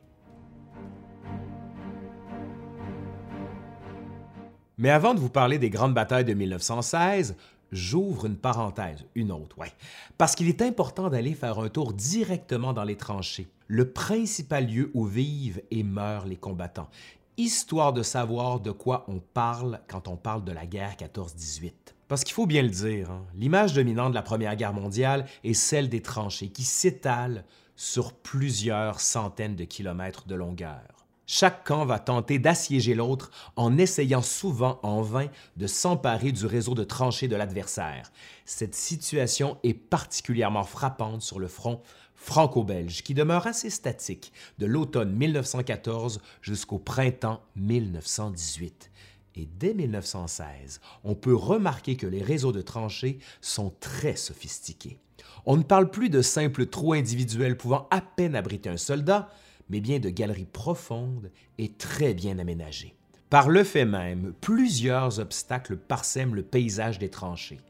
Mais 4.77 4.91
avant 4.91 5.15
de 5.15 5.21
vous 5.21 5.31
parler 5.31 5.59
des 5.59 5.71
grandes 5.71 5.95
batailles 5.95 6.27
de 6.27 6.35
1916, 6.35 7.35
J'ouvre 7.73 8.27
une 8.27 8.37
parenthèse, 8.37 9.05
une 9.17 9.33
autre, 9.33 9.59
ouais. 9.59 9.73
Parce 10.17 10.37
qu'il 10.37 10.49
est 10.49 10.63
important 10.63 11.11
d'aller 11.11 11.35
faire 11.35 11.59
un 11.59 11.69
tour 11.69 11.93
directement 11.93 12.73
dans 12.73 12.85
les 12.85 12.95
tranchées, 12.95 13.49
le 13.67 13.91
principal 13.91 14.69
lieu 14.69 14.93
où 14.95 15.07
vivent 15.07 15.61
et 15.73 15.83
meurent 15.83 16.27
les 16.27 16.37
combattants, 16.37 16.89
histoire 17.37 17.93
de 17.93 18.05
savoir 18.05 18.61
de 18.61 18.71
quoi 18.71 19.05
on 19.09 19.19
parle 19.19 19.81
quand 19.89 20.07
on 20.07 20.15
parle 20.15 20.45
de 20.45 20.53
la 20.53 20.67
guerre 20.67 20.95
14-18. 20.95 21.73
Parce 22.07 22.23
qu'il 22.23 22.35
faut 22.35 22.47
bien 22.47 22.63
le 22.63 22.69
dire, 22.69 23.11
hein, 23.11 23.25
l'image 23.35 23.73
dominante 23.73 24.11
de 24.11 24.15
la 24.15 24.23
Première 24.23 24.55
Guerre 24.55 24.73
mondiale 24.73 25.27
est 25.43 25.55
celle 25.55 25.89
des 25.89 26.01
tranchées 26.01 26.51
qui 26.51 26.63
s'étalent 26.63 27.45
sur 27.77 28.13
plusieurs 28.13 29.01
centaines 29.01 29.57
de 29.57 29.65
kilomètres 29.65 30.27
de 30.27 30.35
longueur. 30.35 30.95
Chaque 31.27 31.65
camp 31.65 31.87
va 31.87 31.99
tenter 31.99 32.39
d'assiéger 32.39 32.95
l'autre 32.95 33.31
en 33.57 33.79
essayant 33.79 34.21
souvent 34.21 34.79
en 34.83 35.01
vain 35.01 35.29
de 35.57 35.67
s'emparer 35.67 36.33
du 36.33 36.45
réseau 36.45 36.75
de 36.75 36.85
tranchées 36.85 37.29
de 37.29 37.37
l'adversaire. 37.37 38.13
Cette 38.45 38.75
situation 38.75 39.57
est 39.63 39.73
particulièrement 39.73 40.65
frappante 40.65 41.23
sur 41.23 41.39
le 41.39 41.49
front 41.49 41.81
franco-belge 42.15 43.03
qui 43.03 43.15
demeure 43.15 43.47
assez 43.47 43.71
statique 43.71 44.33
de 44.59 44.67
l'automne 44.67 45.15
1914 45.15 46.21
jusqu'au 46.43 46.79
printemps 46.79 47.41
1918. 47.57 48.91
Et 49.37 49.49
dès 49.59 49.75
1916, 49.75 50.81
on 51.05 51.15
peut 51.15 51.35
remarquer 51.35 51.97
que 51.97 52.07
les 52.07 52.23
réseaux 52.23 52.53
de 52.53 52.63
tranchées 52.63 53.19
sont 53.41 53.73
très 53.81 54.17
sophistiqués. 54.17 54.99
On 55.47 55.59
ne 55.59 55.63
parle 55.63 55.91
plus 55.91 56.09
de 56.09 56.23
simples 56.23 56.67
trous 56.67 56.95
individuels 56.95 57.57
pouvant 57.57 57.87
à 57.91 58.01
peine 58.01 58.35
abriter 58.35 58.71
un 58.71 58.79
soldat, 58.79 59.29
mais 59.69 59.81
bien 59.81 59.99
de 59.99 60.09
galeries 60.09 60.47
profondes 60.51 61.31
et 61.59 61.73
très 61.73 62.15
bien 62.15 62.39
aménagées. 62.39 62.95
Par 63.29 63.51
le 63.51 63.65
fait 63.65 63.85
même, 63.85 64.33
plusieurs 64.41 65.19
obstacles 65.21 65.77
parsèment 65.77 66.35
le 66.35 66.43
paysage 66.43 66.99
des 66.99 67.11
tranchées. 67.11 67.61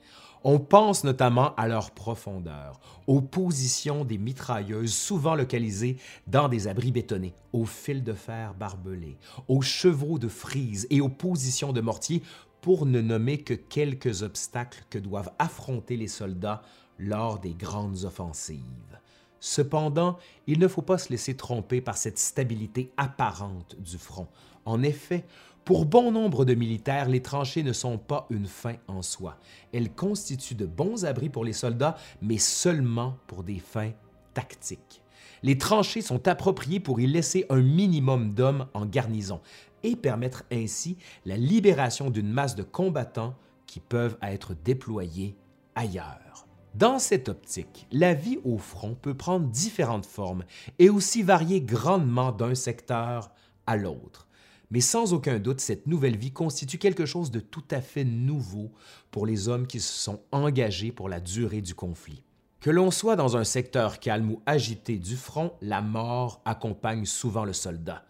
On 0.47 0.59
pense 0.59 1.05
notamment 1.05 1.55
à 1.55 1.67
leur 1.67 1.91
profondeur, 1.93 2.79
aux 3.07 3.23
positions 3.23 4.05
des 4.05 4.19
mitrailleuses 4.19 4.93
souvent 4.93 5.35
localisées 5.35 5.97
dans 6.27 6.49
des 6.49 6.69
abris 6.69 6.93
bétonnés, 6.93 7.35
aux 7.55 7.65
fils 7.65 8.05
de 8.05 8.13
fer 8.13 8.53
barbelés, 8.55 9.17
aux 9.49 9.63
chevaux 9.63 10.19
de 10.19 10.29
frise 10.29 10.87
et 10.91 11.01
aux 11.01 11.09
positions 11.09 11.73
de 11.73 11.81
mortier, 11.81 12.23
pour 12.61 12.85
ne 12.87 13.01
nommer 13.01 13.39
que 13.39 13.55
quelques 13.55 14.23
obstacles 14.23 14.85
que 14.91 14.99
doivent 14.99 15.33
affronter 15.39 15.97
les 15.97 16.09
soldats 16.09 16.63
lors 16.99 17.39
des 17.39 17.55
grandes 17.55 18.05
offensives. 18.05 18.99
Cependant, 19.41 20.17
il 20.47 20.59
ne 20.59 20.69
faut 20.69 20.83
pas 20.83 20.99
se 20.99 21.11
laisser 21.11 21.37
tromper 21.37 21.81
par 21.81 21.97
cette 21.97 22.19
stabilité 22.19 22.93
apparente 22.97 23.77
du 23.79 23.99
front. 23.99 24.29
En 24.65 24.83
effet, 24.83 25.25
pour 25.65 25.87
bon 25.87 26.13
nombre 26.13 26.45
de 26.45 26.55
militaires, 26.55 27.09
les 27.09 27.23
tranchées 27.23 27.63
ne 27.63 27.73
sont 27.73 27.99
pas 27.99 28.27
une 28.31 28.47
fin 28.47 28.75
en 28.87 29.03
soi. 29.03 29.39
Elles 29.73 29.91
constituent 29.91 30.55
de 30.55 30.67
bons 30.67 31.05
abris 31.05 31.31
pour 31.31 31.45
les 31.45 31.53
soldats, 31.53 31.97
mais 32.21 32.39
seulement 32.39 33.17
pour 33.27 33.45
des 33.45 33.59
fins 33.59 33.93
tactiques. 34.35 35.03
Les 35.43 35.59
tranchées 35.59 36.03
sont 36.03 36.27
appropriées 36.29 36.81
pour 36.81 37.01
y 37.01 37.07
laisser 37.07 37.45
un 37.51 37.61
minimum 37.61 38.35
d'hommes 38.35 38.67
en 38.73 38.87
garnison 38.87 39.41
et 39.83 39.97
permettre 39.97 40.45
ainsi 40.51 40.97
la 41.27 41.37
libération 41.37 42.11
d'une 42.11 42.31
masse 42.31 42.57
de 42.57 42.63
combattants 42.63 43.35
qui 43.67 43.81
peuvent 43.81 44.17
être 44.23 44.55
déployés 44.65 45.37
ailleurs. 45.75 46.44
Dans 46.75 46.99
cette 46.99 47.29
optique, 47.29 47.87
la 47.93 48.15
vie 48.15 48.41
au 48.43 48.59
front 48.59 48.97
peut 49.01 49.15
prendre 49.15 49.47
différentes 49.47 50.07
formes 50.07 50.43
et 50.81 50.91
aussi 50.91 51.23
varier 51.23 51.61
grandement 51.61 52.33
d'un 52.33 52.57
secteur 52.57 53.31
à 53.65 53.77
l'autre. 53.77 54.27
Mais 54.73 54.81
sans 54.81 55.13
aucun 55.13 55.39
doute, 55.39 55.61
cette 55.61 55.87
nouvelle 55.87 56.17
vie 56.17 56.33
constitue 56.33 56.79
quelque 56.79 57.07
chose 57.07 57.31
de 57.31 57.39
tout 57.39 57.63
à 57.71 57.81
fait 57.81 58.03
nouveau 58.05 58.73
pour 59.13 59.25
les 59.25 59.49
hommes 59.49 59.69
qui 59.69 59.79
se 59.79 59.93
sont 59.93 60.21
engagés 60.33 60.91
pour 60.91 61.09
la 61.09 61.21
durée 61.21 61.61
du 61.61 61.77
conflit. 61.77 62.25
Que 62.61 62.71
l'on 62.71 62.91
soit 62.91 63.15
dans 63.15 63.37
un 63.37 63.45
secteur 63.45 64.01
calme 64.01 64.33
ou 64.33 64.43
agité 64.45 64.99
du 64.99 65.15
front, 65.15 65.53
la 65.63 65.81
mort 65.81 66.43
accompagne 66.45 67.05
souvent 67.05 67.45
le 67.45 67.53
soldat. 67.53 68.05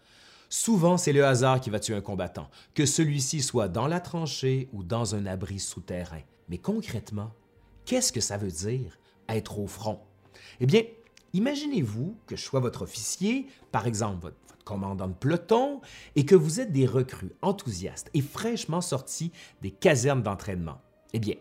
Souvent, 0.49 0.97
c'est 0.97 1.13
le 1.13 1.23
hasard 1.23 1.59
qui 1.59 1.69
va 1.69 1.79
tuer 1.79 1.93
un 1.93 2.01
combattant, 2.01 2.49
que 2.73 2.87
celui-ci 2.87 3.43
soit 3.43 3.67
dans 3.67 3.85
la 3.85 3.99
tranchée 3.99 4.69
ou 4.73 4.83
dans 4.83 5.13
un 5.13 5.27
abri 5.27 5.59
souterrain. 5.59 6.21
Mais 6.49 6.57
concrètement, 6.57 7.31
Qu'est-ce 7.85 8.11
que 8.11 8.21
ça 8.21 8.37
veut 8.37 8.51
dire 8.51 8.97
être 9.29 9.59
au 9.59 9.67
front? 9.67 9.99
Eh 10.59 10.65
bien, 10.65 10.81
imaginez-vous 11.33 12.17
que 12.25 12.35
je 12.35 12.41
sois 12.41 12.59
votre 12.59 12.81
officier, 12.81 13.47
par 13.71 13.85
exemple 13.85 14.23
votre, 14.23 14.37
commandant 14.63 15.07
de 15.07 15.13
peloton, 15.13 15.81
et 16.15 16.25
que 16.25 16.33
vous 16.33 16.59
êtes 16.59 16.71
des 16.71 16.87
recrues 16.87 17.33
enthousiastes 17.43 18.09
et 18.15 18.21
fraîchement 18.21 18.81
sortis 18.81 19.31
des 19.61 19.69
casernes 19.69 20.23
d'entraînement. 20.23 20.81
Eh 21.13 21.19
bien, 21.19 21.35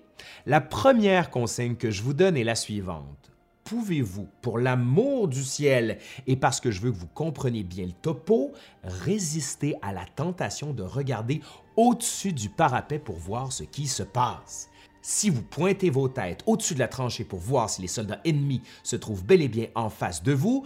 la 0.44 0.60
première 0.60 1.30
consigne 1.30 1.76
que 1.76 1.90
je 1.90 2.02
vous 2.02 2.12
donne 2.12 2.36
est 2.36 2.44
la 2.44 2.54
suivante. 2.54 3.32
Pouvez-vous, 3.64 4.28
pour 4.42 4.58
l'amour 4.58 5.26
du 5.26 5.42
ciel 5.42 5.96
et 6.26 6.36
parce 6.36 6.60
que 6.60 6.70
je 6.70 6.82
veux 6.82 6.92
que 6.92 6.98
vous 6.98 7.06
compreniez 7.06 7.62
bien 7.62 7.86
le 7.86 7.92
topo, 7.92 8.52
résister 8.82 9.74
à 9.80 9.94
la 9.94 10.04
tentation 10.04 10.74
de 10.74 10.82
regarder 10.82 11.40
au-dessus 11.76 12.34
du 12.34 12.50
parapet 12.50 12.98
pour 12.98 13.16
voir 13.16 13.52
ce 13.52 13.64
qui 13.64 13.86
se 13.86 14.02
passe? 14.02 14.68
Si 15.06 15.28
vous 15.28 15.42
pointez 15.42 15.90
vos 15.90 16.08
têtes 16.08 16.42
au-dessus 16.46 16.72
de 16.72 16.78
la 16.78 16.88
tranchée 16.88 17.24
pour 17.24 17.38
voir 17.38 17.68
si 17.68 17.82
les 17.82 17.88
soldats 17.88 18.22
ennemis 18.24 18.62
se 18.82 18.96
trouvent 18.96 19.22
bel 19.22 19.42
et 19.42 19.48
bien 19.48 19.66
en 19.74 19.90
face 19.90 20.22
de 20.22 20.32
vous, 20.32 20.64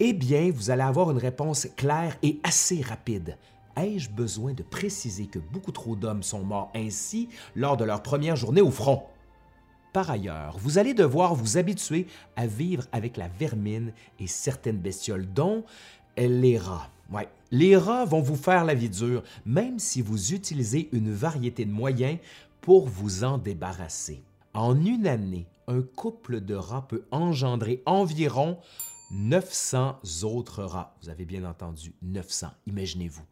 eh 0.00 0.12
bien, 0.12 0.50
vous 0.54 0.68
allez 0.68 0.82
avoir 0.82 1.10
une 1.10 1.16
réponse 1.16 1.68
claire 1.74 2.14
et 2.22 2.40
assez 2.42 2.82
rapide. 2.82 3.38
Ai-je 3.74 4.10
besoin 4.10 4.52
de 4.52 4.62
préciser 4.62 5.28
que 5.28 5.38
beaucoup 5.38 5.72
trop 5.72 5.96
d'hommes 5.96 6.22
sont 6.22 6.44
morts 6.44 6.70
ainsi 6.74 7.30
lors 7.56 7.78
de 7.78 7.84
leur 7.84 8.02
première 8.02 8.36
journée 8.36 8.60
au 8.60 8.70
front? 8.70 9.04
Par 9.94 10.10
ailleurs, 10.10 10.58
vous 10.58 10.76
allez 10.76 10.92
devoir 10.92 11.34
vous 11.34 11.56
habituer 11.56 12.06
à 12.36 12.46
vivre 12.46 12.84
avec 12.92 13.16
la 13.16 13.28
vermine 13.28 13.94
et 14.20 14.26
certaines 14.26 14.76
bestioles, 14.76 15.32
dont 15.32 15.64
les 16.18 16.58
rats. 16.58 16.90
Ouais. 17.10 17.28
Les 17.50 17.76
rats 17.76 18.04
vont 18.04 18.20
vous 18.20 18.36
faire 18.36 18.64
la 18.64 18.74
vie 18.74 18.90
dure, 18.90 19.22
même 19.46 19.78
si 19.78 20.02
vous 20.02 20.34
utilisez 20.34 20.90
une 20.92 21.12
variété 21.12 21.64
de 21.64 21.70
moyens 21.70 22.18
pour 22.64 22.88
vous 22.88 23.24
en 23.24 23.36
débarrasser. 23.36 24.22
En 24.54 24.82
une 24.86 25.06
année, 25.06 25.46
un 25.68 25.82
couple 25.82 26.40
de 26.40 26.54
rats 26.54 26.88
peut 26.88 27.04
engendrer 27.10 27.82
environ 27.84 28.56
900 29.10 30.00
autres 30.22 30.64
rats. 30.64 30.96
Vous 31.02 31.10
avez 31.10 31.26
bien 31.26 31.44
entendu, 31.44 31.92
900, 32.00 32.46
imaginez-vous. 32.66 33.24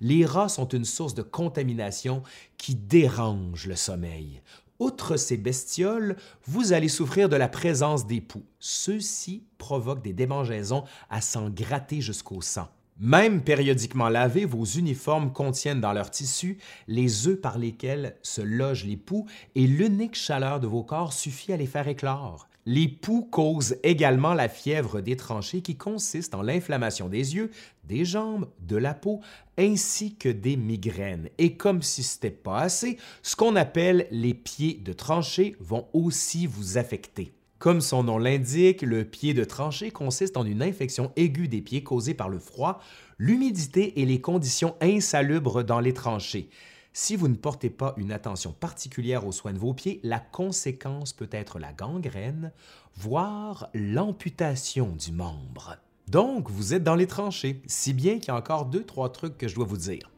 Les 0.00 0.26
rats 0.26 0.48
sont 0.48 0.66
une 0.66 0.84
source 0.84 1.14
de 1.14 1.22
contamination 1.22 2.24
qui 2.56 2.74
dérange 2.74 3.68
le 3.68 3.76
sommeil. 3.76 4.42
Outre 4.80 5.16
ces 5.16 5.36
bestioles, 5.36 6.16
vous 6.46 6.72
allez 6.72 6.88
souffrir 6.88 7.28
de 7.28 7.36
la 7.36 7.48
présence 7.48 8.08
des 8.08 8.20
poux. 8.20 8.44
Ceux-ci 8.58 9.44
provoquent 9.56 10.02
des 10.02 10.14
démangeaisons 10.14 10.82
à 11.10 11.20
s'en 11.20 11.48
gratter 11.48 12.00
jusqu'au 12.00 12.40
sang. 12.40 12.68
Même 13.02 13.40
périodiquement 13.40 14.10
lavés, 14.10 14.44
vos 14.44 14.66
uniformes 14.66 15.32
contiennent 15.32 15.80
dans 15.80 15.94
leur 15.94 16.10
tissu 16.10 16.58
les 16.86 17.28
œufs 17.28 17.40
par 17.40 17.56
lesquels 17.56 18.14
se 18.22 18.42
logent 18.42 18.84
les 18.84 18.98
poux 18.98 19.24
et 19.54 19.66
l'unique 19.66 20.14
chaleur 20.14 20.60
de 20.60 20.66
vos 20.66 20.82
corps 20.82 21.14
suffit 21.14 21.54
à 21.54 21.56
les 21.56 21.66
faire 21.66 21.88
éclore. 21.88 22.46
Les 22.66 22.88
poux 22.88 23.22
causent 23.22 23.78
également 23.84 24.34
la 24.34 24.50
fièvre 24.50 25.00
des 25.00 25.16
tranchées 25.16 25.62
qui 25.62 25.76
consiste 25.76 26.34
en 26.34 26.42
l'inflammation 26.42 27.08
des 27.08 27.36
yeux, 27.36 27.50
des 27.84 28.04
jambes, 28.04 28.50
de 28.60 28.76
la 28.76 28.92
peau, 28.92 29.22
ainsi 29.56 30.16
que 30.16 30.28
des 30.28 30.58
migraines. 30.58 31.30
Et 31.38 31.56
comme 31.56 31.80
si 31.80 32.02
ce 32.02 32.16
n'était 32.16 32.30
pas 32.30 32.58
assez, 32.58 32.98
ce 33.22 33.34
qu'on 33.34 33.56
appelle 33.56 34.08
les 34.10 34.34
pieds 34.34 34.74
de 34.74 34.92
tranchée 34.92 35.56
vont 35.58 35.86
aussi 35.94 36.46
vous 36.46 36.76
affecter. 36.76 37.32
Comme 37.60 37.82
son 37.82 38.04
nom 38.04 38.16
l'indique, 38.16 38.80
le 38.80 39.04
pied 39.04 39.34
de 39.34 39.44
tranchée 39.44 39.90
consiste 39.90 40.38
en 40.38 40.46
une 40.46 40.62
infection 40.62 41.12
aiguë 41.16 41.46
des 41.46 41.60
pieds 41.60 41.82
causée 41.82 42.14
par 42.14 42.30
le 42.30 42.38
froid, 42.38 42.80
l'humidité 43.18 44.00
et 44.00 44.06
les 44.06 44.18
conditions 44.18 44.76
insalubres 44.80 45.62
dans 45.62 45.78
les 45.78 45.92
tranchées. 45.92 46.48
Si 46.94 47.16
vous 47.16 47.28
ne 47.28 47.34
portez 47.34 47.68
pas 47.68 47.92
une 47.98 48.12
attention 48.12 48.52
particulière 48.52 49.26
aux 49.26 49.32
soins 49.32 49.52
de 49.52 49.58
vos 49.58 49.74
pieds, 49.74 50.00
la 50.04 50.20
conséquence 50.20 51.12
peut 51.12 51.28
être 51.30 51.58
la 51.58 51.74
gangrène, 51.74 52.50
voire 52.96 53.68
l'amputation 53.74 54.96
du 54.98 55.12
membre. 55.12 55.76
Donc, 56.08 56.50
vous 56.50 56.72
êtes 56.72 56.82
dans 56.82 56.94
les 56.94 57.06
tranchées, 57.06 57.60
si 57.66 57.92
bien 57.92 58.14
qu'il 58.14 58.28
y 58.28 58.30
a 58.30 58.36
encore 58.36 58.64
deux, 58.64 58.84
trois 58.84 59.12
trucs 59.12 59.36
que 59.36 59.48
je 59.48 59.56
dois 59.56 59.66
vous 59.66 59.76
dire. 59.76 60.10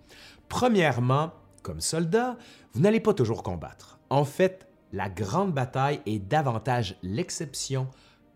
Premièrement, 0.48 1.32
comme 1.64 1.80
soldat, 1.80 2.38
vous 2.72 2.82
n'allez 2.82 3.00
pas 3.00 3.14
toujours 3.14 3.42
combattre. 3.42 3.98
En 4.10 4.24
fait, 4.24 4.68
la 4.92 5.08
grande 5.08 5.52
bataille 5.52 6.00
est 6.06 6.18
davantage 6.18 6.96
l'exception 7.02 7.88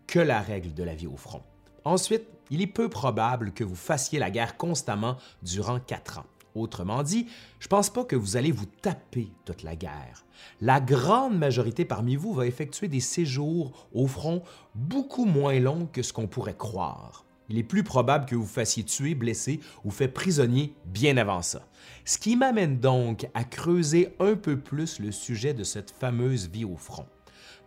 que 0.07 0.19
la 0.19 0.41
règle 0.41 0.73
de 0.73 0.83
la 0.83 0.95
vie 0.95 1.07
au 1.07 1.17
front. 1.17 1.43
Ensuite, 1.83 2.25
il 2.49 2.61
est 2.61 2.67
peu 2.67 2.89
probable 2.89 3.51
que 3.51 3.63
vous 3.63 3.75
fassiez 3.75 4.19
la 4.19 4.31
guerre 4.31 4.57
constamment 4.57 5.17
durant 5.43 5.79
quatre 5.79 6.19
ans. 6.19 6.25
Autrement 6.55 7.03
dit, 7.03 7.27
je 7.59 7.67
ne 7.67 7.69
pense 7.69 7.91
pas 7.91 8.03
que 8.03 8.15
vous 8.15 8.35
allez 8.35 8.51
vous 8.51 8.65
taper 8.65 9.31
toute 9.45 9.61
la 9.61 9.75
guerre. 9.75 10.25
La 10.59 10.79
grande 10.81 11.37
majorité 11.37 11.85
parmi 11.85 12.15
vous 12.15 12.33
va 12.33 12.47
effectuer 12.47 12.87
des 12.87 12.99
séjours 12.99 13.87
au 13.93 14.07
front 14.07 14.41
beaucoup 14.73 15.25
moins 15.25 15.59
longs 15.59 15.85
que 15.85 16.01
ce 16.01 16.13
qu'on 16.13 16.27
pourrait 16.27 16.57
croire. 16.57 17.26
Il 17.49 17.57
est 17.57 17.63
plus 17.63 17.83
probable 17.83 18.25
que 18.25 18.35
vous 18.35 18.45
fassiez 18.45 18.83
tuer, 18.83 19.15
blesser 19.15 19.59
ou 19.83 19.91
fait 19.91 20.07
prisonnier 20.07 20.73
bien 20.85 21.17
avant 21.17 21.41
ça. 21.41 21.67
Ce 22.05 22.17
qui 22.17 22.35
m'amène 22.35 22.79
donc 22.79 23.27
à 23.33 23.43
creuser 23.43 24.15
un 24.19 24.35
peu 24.35 24.57
plus 24.59 24.99
le 24.99 25.11
sujet 25.11 25.53
de 25.53 25.63
cette 25.63 25.91
fameuse 25.91 26.49
vie 26.49 26.65
au 26.65 26.75
front. 26.75 27.05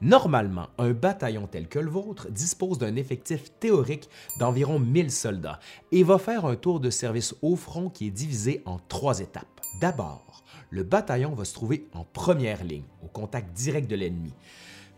Normalement, 0.03 0.69
un 0.79 0.93
bataillon 0.93 1.47
tel 1.47 1.69
que 1.69 1.79
le 1.79 1.91
vôtre 1.91 2.31
dispose 2.31 2.79
d'un 2.79 2.97
effectif 2.97 3.53
théorique 3.61 4.09
d'environ 4.39 4.79
1000 4.79 5.11
soldats 5.11 5.61
et 5.93 6.03
va 6.03 6.19
faire 6.19 6.47
un 6.47 6.57
tour 6.57 6.81
de 6.81 6.89
service 6.89 7.35
au 7.43 7.55
front 7.55 7.91
qui 7.91 8.07
est 8.07 8.11
divisé 8.11 8.63
en 8.65 8.79
trois 8.89 9.21
étapes. 9.21 9.61
D'abord, 9.83 10.43
le 10.71 10.85
bataillon 10.85 11.35
va 11.35 11.45
se 11.45 11.53
trouver 11.53 11.87
en 11.93 12.05
première 12.05 12.65
ligne, 12.65 12.85
au 13.03 13.09
contact 13.09 13.53
direct 13.53 13.91
de 13.91 13.97
l'ennemi. 13.97 14.33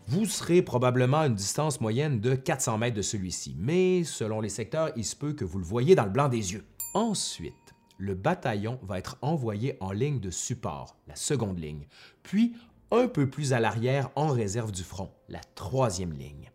Vous 0.07 0.25
serez 0.25 0.61
probablement 0.61 1.21
à 1.21 1.27
une 1.27 1.35
distance 1.35 1.79
moyenne 1.79 2.19
de 2.19 2.35
400 2.35 2.77
mètres 2.77 2.95
de 2.95 3.01
celui-ci, 3.01 3.55
mais 3.57 4.03
selon 4.03 4.41
les 4.41 4.49
secteurs, 4.49 4.91
il 4.97 5.05
se 5.05 5.15
peut 5.15 5.31
que 5.31 5.45
vous 5.45 5.59
le 5.59 5.65
voyez 5.65 5.95
dans 5.95 6.03
le 6.03 6.09
blanc 6.09 6.27
des 6.27 6.53
yeux. 6.53 6.65
Ensuite, 6.93 7.53
le 7.97 8.13
bataillon 8.13 8.79
va 8.83 8.99
être 8.99 9.17
envoyé 9.21 9.77
en 9.79 9.93
ligne 9.93 10.19
de 10.19 10.29
support, 10.29 10.97
la 11.07 11.15
seconde 11.15 11.57
ligne, 11.57 11.87
puis 12.21 12.53
un 12.91 13.07
peu 13.07 13.29
plus 13.29 13.53
à 13.53 13.61
l'arrière 13.61 14.09
en 14.15 14.27
réserve 14.27 14.73
du 14.73 14.83
front, 14.83 15.09
la 15.29 15.41
troisième 15.55 16.13
ligne. 16.13 16.51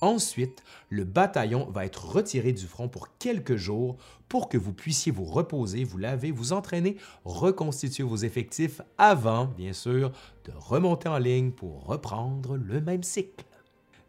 Ensuite, 0.00 0.62
le 0.88 1.04
bataillon 1.04 1.68
va 1.70 1.84
être 1.84 2.04
retiré 2.08 2.52
du 2.52 2.66
front 2.66 2.88
pour 2.88 3.16
quelques 3.18 3.56
jours 3.56 3.96
pour 4.32 4.48
que 4.48 4.56
vous 4.56 4.72
puissiez 4.72 5.12
vous 5.12 5.26
reposer, 5.26 5.84
vous 5.84 5.98
laver, 5.98 6.30
vous 6.30 6.54
entraîner, 6.54 6.96
reconstituer 7.26 8.02
vos 8.02 8.16
effectifs 8.16 8.80
avant, 8.96 9.44
bien 9.44 9.74
sûr, 9.74 10.10
de 10.46 10.52
remonter 10.56 11.10
en 11.10 11.18
ligne 11.18 11.50
pour 11.50 11.84
reprendre 11.84 12.56
le 12.56 12.80
même 12.80 13.02
cycle. 13.02 13.44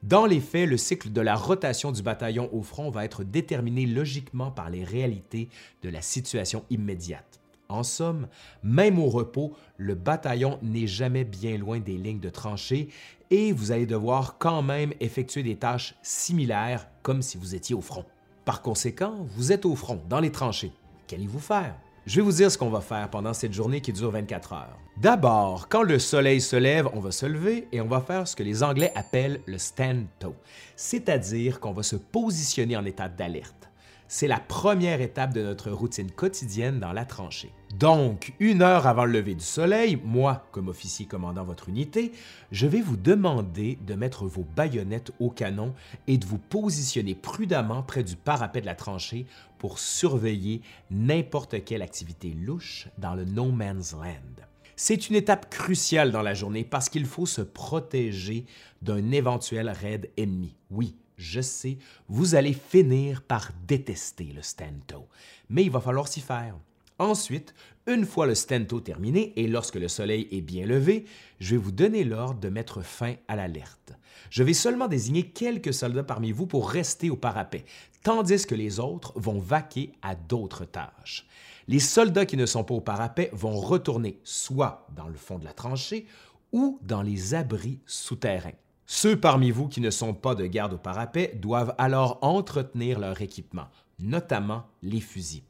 Dans 0.02 0.26
les 0.26 0.40
faits, 0.40 0.70
le 0.70 0.78
cycle 0.78 1.12
de 1.12 1.20
la 1.20 1.36
rotation 1.36 1.92
du 1.92 2.02
bataillon 2.02 2.50
au 2.54 2.62
front 2.62 2.90
va 2.90 3.04
être 3.04 3.26
déterminé 3.26 3.86
logiquement 3.86 4.50
par 4.50 4.70
les 4.70 4.86
réalités 4.86 5.50
de 5.82 5.90
la 5.90 6.02
situation 6.02 6.64
immédiate. 6.70 7.42
En 7.68 7.84
somme, 7.84 8.30
même 8.64 9.00
au 9.00 9.10
repos, 9.10 9.58
le 9.76 9.94
bataillon 9.94 10.58
n'est 10.62 10.88
jamais 10.88 11.26
bien 11.26 11.58
loin 11.58 11.82
des 11.82 11.98
lignes 11.98 12.22
de 12.22 12.30
tranchées 12.30 12.88
et 13.30 13.52
vous 13.52 13.74
allez 13.74 13.88
devoir 13.88 14.38
quand 14.38 14.62
même 14.62 14.94
effectuer 15.02 15.44
des 15.44 15.58
tâches 15.58 15.96
similaires 16.02 16.88
comme 17.02 17.22
si 17.22 17.38
vous 17.38 17.56
étiez 17.56 17.76
au 17.76 17.82
front. 17.82 18.06
Par 18.46 18.62
conséquent, 18.62 19.26
vous 19.38 19.54
êtes 19.54 19.66
au 19.66 19.74
front, 19.74 20.02
dans 20.10 20.20
les 20.20 20.32
tranchées. 20.32 20.74
Qu'allez-vous 21.08 21.40
faire? 21.40 21.76
Je 22.06 22.18
vais 22.18 22.22
vous 22.22 22.34
dire 22.34 22.52
ce 22.52 22.58
qu'on 22.58 22.70
va 22.70 22.82
faire 22.82 23.10
pendant 23.10 23.34
cette 23.34 23.54
journée 23.54 23.80
qui 23.80 23.94
dure 23.94 24.12
24 24.12 24.52
heures. 24.52 24.78
D'abord, 24.98 25.70
quand 25.70 25.84
le 25.84 25.98
soleil 25.98 26.42
se 26.42 26.58
lève, 26.58 26.90
on 26.94 27.00
va 27.00 27.12
se 27.12 27.26
lever 27.26 27.70
et 27.72 27.80
on 27.80 27.88
va 27.88 28.02
faire 28.02 28.28
ce 28.28 28.36
que 28.36 28.44
les 28.44 28.62
Anglais 28.62 28.92
appellent 28.96 29.40
le 29.46 29.58
stand-to, 29.58 30.36
c'est-à-dire 30.76 31.62
qu'on 31.62 31.72
va 31.72 31.84
se 31.84 31.96
positionner 31.96 32.76
en 32.76 32.84
état 32.84 33.08
d'alerte. 33.08 33.70
C'est 34.08 34.28
la 34.28 34.40
première 34.40 35.02
étape 35.02 35.34
de 35.34 35.42
notre 35.42 35.72
routine 35.72 36.12
quotidienne 36.12 36.80
dans 36.80 36.94
la 36.94 37.06
tranchée. 37.06 37.52
Donc, 37.78 38.34
une 38.40 38.62
heure 38.62 38.86
avant 38.86 39.06
le 39.06 39.14
lever 39.14 39.34
du 39.34 39.44
soleil, 39.44 40.00
moi, 40.04 40.46
comme 40.52 40.68
officier 40.68 41.08
commandant 41.08 41.44
votre 41.44 41.70
unité, 41.70 42.12
je 42.52 42.68
vais 42.68 42.82
vous 42.82 42.98
demander 42.98 43.80
de 43.86 43.96
mettre 43.96 44.26
vos 44.26 44.46
baïonnettes 44.56 45.12
au 45.20 45.32
canon 45.32 45.74
et 46.08 46.18
de 46.18 46.26
vous 46.26 46.38
positionner 46.38 47.16
prudemment 47.16 47.82
près 47.82 48.04
du 48.04 48.16
parapet 48.16 48.62
de 48.62 48.68
la 48.68 48.76
tranchée 48.76 49.26
pour 49.58 49.80
surveiller 49.80 50.62
n'importe 50.92 51.64
quelle 51.64 51.82
activité 51.82 52.30
louche 52.30 52.90
dans 53.00 53.16
le 53.16 53.26
No 53.26 53.46
Man's 53.46 53.94
Land. 53.94 54.46
C'est 54.76 55.10
une 55.10 55.16
étape 55.16 55.50
cruciale 55.50 56.12
dans 56.12 56.22
la 56.22 56.34
journée 56.34 56.64
parce 56.64 56.90
qu'il 56.90 57.06
faut 57.06 57.26
se 57.26 57.42
protéger 57.42 58.46
d'un 58.82 59.12
éventuel 59.12 59.70
raid 59.70 60.10
ennemi. 60.18 60.56
Oui, 60.72 60.96
je 61.18 61.42
sais, 61.42 61.78
vous 62.08 62.36
allez 62.36 62.54
finir 62.54 63.22
par 63.22 63.52
détester 63.68 64.32
le 64.36 64.42
stento, 64.42 65.08
mais 65.50 65.64
il 65.64 65.72
va 65.72 65.82
falloir 65.82 66.08
s'y 66.08 66.22
faire. 66.22 66.56
Ensuite, 67.00 67.54
une 67.88 68.06
fois 68.06 68.28
le 68.28 68.36
stento 68.36 68.80
terminé 68.80 69.34
et 69.36 69.48
lorsque 69.48 69.76
le 69.76 69.88
soleil 69.88 70.28
est 70.32 70.42
bien 70.42 70.66
levé, 70.66 71.06
je 71.40 71.56
vais 71.56 71.62
vous 71.62 71.72
donner 71.72 72.04
l'ordre 72.04 72.40
de 72.40 72.50
mettre 72.50 72.82
fin 72.82 73.16
à 73.28 73.36
l'alerte. 73.36 73.94
Je 74.30 74.44
vais 74.44 74.54
seulement 74.54 74.88
désigner 74.88 75.24
quelques 75.24 75.74
soldats 75.74 76.04
parmi 76.04 76.32
vous 76.32 76.48
pour 76.48 76.70
rester 76.70 77.10
au 77.10 77.16
parapet, 77.16 77.66
tandis 78.04 78.46
que 78.46 78.56
les 78.56 78.80
autres 78.80 79.14
vont 79.16 79.40
vaquer 79.40 79.92
à 80.02 80.16
d'autres 80.16 80.66
tâches. 80.66 81.28
Les 81.68 81.80
soldats 81.80 82.26
qui 82.26 82.38
ne 82.38 82.46
sont 82.46 82.64
pas 82.64 82.74
au 82.74 82.82
parapet 82.82 83.30
vont 83.34 83.60
retourner 83.60 84.20
soit 84.24 84.88
dans 84.96 85.08
le 85.08 85.18
fond 85.18 85.40
de 85.40 85.46
la 85.46 85.54
tranchée 85.54 86.06
ou 86.52 86.80
dans 86.82 87.02
les 87.02 87.34
abris 87.34 87.80
souterrains. 87.86 88.52
Ceux 88.86 89.20
parmi 89.20 89.52
vous 89.52 89.68
qui 89.68 89.82
ne 89.82 89.90
sont 89.90 90.14
pas 90.14 90.36
de 90.36 90.46
garde 90.46 90.74
au 90.74 90.78
parapet 90.78 91.34
doivent 91.36 91.74
alors 91.78 92.20
entretenir 92.22 93.00
leur 93.00 93.22
équipement, 93.22 93.68
notamment 94.00 94.66
les 94.82 95.00
fusils. 95.00 95.44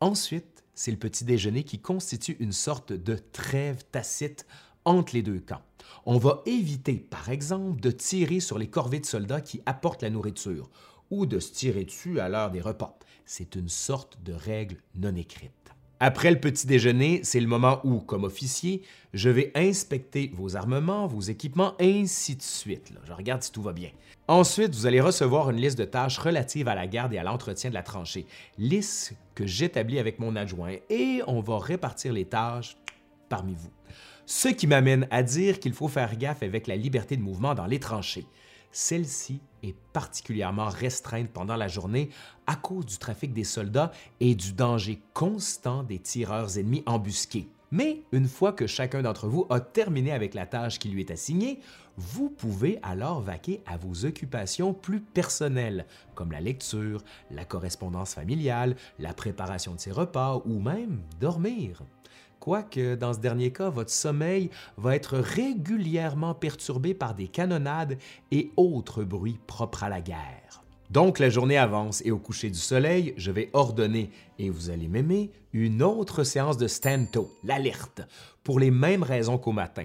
Ensuite, 0.00 0.64
c'est 0.74 0.90
le 0.90 0.98
petit 0.98 1.24
déjeuner 1.24 1.62
qui 1.62 1.78
constitue 1.78 2.36
une 2.40 2.52
sorte 2.52 2.92
de 2.92 3.16
trêve 3.32 3.84
tacite 3.90 4.46
entre 4.84 5.14
les 5.14 5.22
deux 5.22 5.40
camps. 5.40 5.62
On 6.04 6.18
va 6.18 6.42
éviter, 6.44 6.96
par 6.96 7.30
exemple, 7.30 7.80
de 7.80 7.90
tirer 7.90 8.40
sur 8.40 8.58
les 8.58 8.68
corvées 8.68 9.00
de 9.00 9.06
soldats 9.06 9.40
qui 9.40 9.62
apportent 9.64 10.02
la 10.02 10.10
nourriture 10.10 10.68
ou 11.10 11.26
de 11.26 11.38
se 11.38 11.52
tirer 11.52 11.84
dessus 11.84 12.20
à 12.20 12.28
l'heure 12.28 12.50
des 12.50 12.60
repas. 12.60 12.98
C'est 13.24 13.54
une 13.54 13.68
sorte 13.68 14.22
de 14.22 14.32
règle 14.34 14.76
non 14.94 15.16
écrite. 15.16 15.63
Après 16.06 16.30
le 16.30 16.38
petit 16.38 16.66
déjeuner, 16.66 17.20
c'est 17.22 17.40
le 17.40 17.46
moment 17.46 17.80
où, 17.82 17.98
comme 17.98 18.24
officier, 18.24 18.82
je 19.14 19.30
vais 19.30 19.50
inspecter 19.54 20.30
vos 20.34 20.54
armements, 20.54 21.06
vos 21.06 21.22
équipements, 21.22 21.72
ainsi 21.80 22.36
de 22.36 22.42
suite. 22.42 22.92
Je 23.04 23.12
regarde 23.14 23.42
si 23.42 23.50
tout 23.50 23.62
va 23.62 23.72
bien. 23.72 23.88
Ensuite, 24.28 24.74
vous 24.74 24.84
allez 24.84 25.00
recevoir 25.00 25.48
une 25.48 25.56
liste 25.56 25.78
de 25.78 25.86
tâches 25.86 26.18
relatives 26.18 26.68
à 26.68 26.74
la 26.74 26.86
garde 26.86 27.14
et 27.14 27.18
à 27.18 27.22
l'entretien 27.22 27.70
de 27.70 27.74
la 27.74 27.82
tranchée, 27.82 28.26
liste 28.58 29.14
que 29.34 29.46
j'établis 29.46 29.98
avec 29.98 30.18
mon 30.18 30.36
adjoint, 30.36 30.76
et 30.90 31.22
on 31.26 31.40
va 31.40 31.58
répartir 31.58 32.12
les 32.12 32.26
tâches 32.26 32.76
parmi 33.30 33.54
vous. 33.54 33.72
Ce 34.26 34.48
qui 34.48 34.66
m'amène 34.66 35.08
à 35.10 35.22
dire 35.22 35.58
qu'il 35.58 35.72
faut 35.72 35.88
faire 35.88 36.18
gaffe 36.18 36.42
avec 36.42 36.66
la 36.66 36.76
liberté 36.76 37.16
de 37.16 37.22
mouvement 37.22 37.54
dans 37.54 37.64
les 37.64 37.80
tranchées. 37.80 38.26
Celle-ci 38.72 39.40
est 39.62 39.76
particulièrement 39.92 40.68
restreinte 40.68 41.30
pendant 41.30 41.54
la 41.54 41.68
journée 41.68 42.10
à 42.46 42.56
cause 42.56 42.86
du 42.86 42.98
trafic 42.98 43.32
des 43.32 43.44
soldats 43.44 43.92
et 44.20 44.34
du 44.34 44.52
danger 44.52 45.00
constant 45.12 45.82
des 45.82 45.98
tireurs 45.98 46.58
ennemis 46.58 46.82
embusqués. 46.86 47.48
Mais 47.70 48.02
une 48.12 48.28
fois 48.28 48.52
que 48.52 48.66
chacun 48.68 49.02
d'entre 49.02 49.26
vous 49.26 49.46
a 49.50 49.58
terminé 49.58 50.12
avec 50.12 50.34
la 50.34 50.46
tâche 50.46 50.78
qui 50.78 50.88
lui 50.88 51.00
est 51.00 51.10
assignée, 51.10 51.58
vous 51.96 52.28
pouvez 52.28 52.78
alors 52.82 53.20
vaquer 53.20 53.62
à 53.66 53.76
vos 53.76 54.04
occupations 54.04 54.72
plus 54.72 55.00
personnelles, 55.00 55.86
comme 56.14 56.30
la 56.30 56.40
lecture, 56.40 57.02
la 57.30 57.44
correspondance 57.44 58.14
familiale, 58.14 58.76
la 58.98 59.12
préparation 59.12 59.74
de 59.74 59.80
ses 59.80 59.90
repas 59.90 60.42
ou 60.44 60.60
même 60.60 61.00
dormir 61.20 61.82
quoique 62.44 62.94
dans 62.94 63.14
ce 63.14 63.20
dernier 63.20 63.52
cas, 63.52 63.70
votre 63.70 63.90
sommeil 63.90 64.50
va 64.76 64.94
être 64.94 65.16
régulièrement 65.16 66.34
perturbé 66.34 66.92
par 66.92 67.14
des 67.14 67.26
canonnades 67.26 67.96
et 68.30 68.50
autres 68.58 69.02
bruits 69.02 69.40
propres 69.46 69.84
à 69.84 69.88
la 69.88 70.02
guerre. 70.02 70.63
Donc 70.90 71.18
la 71.18 71.30
journée 71.30 71.56
avance 71.56 72.02
et 72.04 72.10
au 72.10 72.18
coucher 72.18 72.50
du 72.50 72.58
soleil, 72.58 73.14
je 73.16 73.30
vais 73.30 73.50
ordonner, 73.52 74.10
et 74.38 74.50
vous 74.50 74.70
allez 74.70 74.88
m'aimer, 74.88 75.30
une 75.52 75.82
autre 75.82 76.24
séance 76.24 76.56
de 76.56 76.68
stanto, 76.68 77.32
l'alerte, 77.42 78.02
pour 78.42 78.60
les 78.60 78.70
mêmes 78.70 79.02
raisons 79.02 79.38
qu'au 79.38 79.52
matin, 79.52 79.84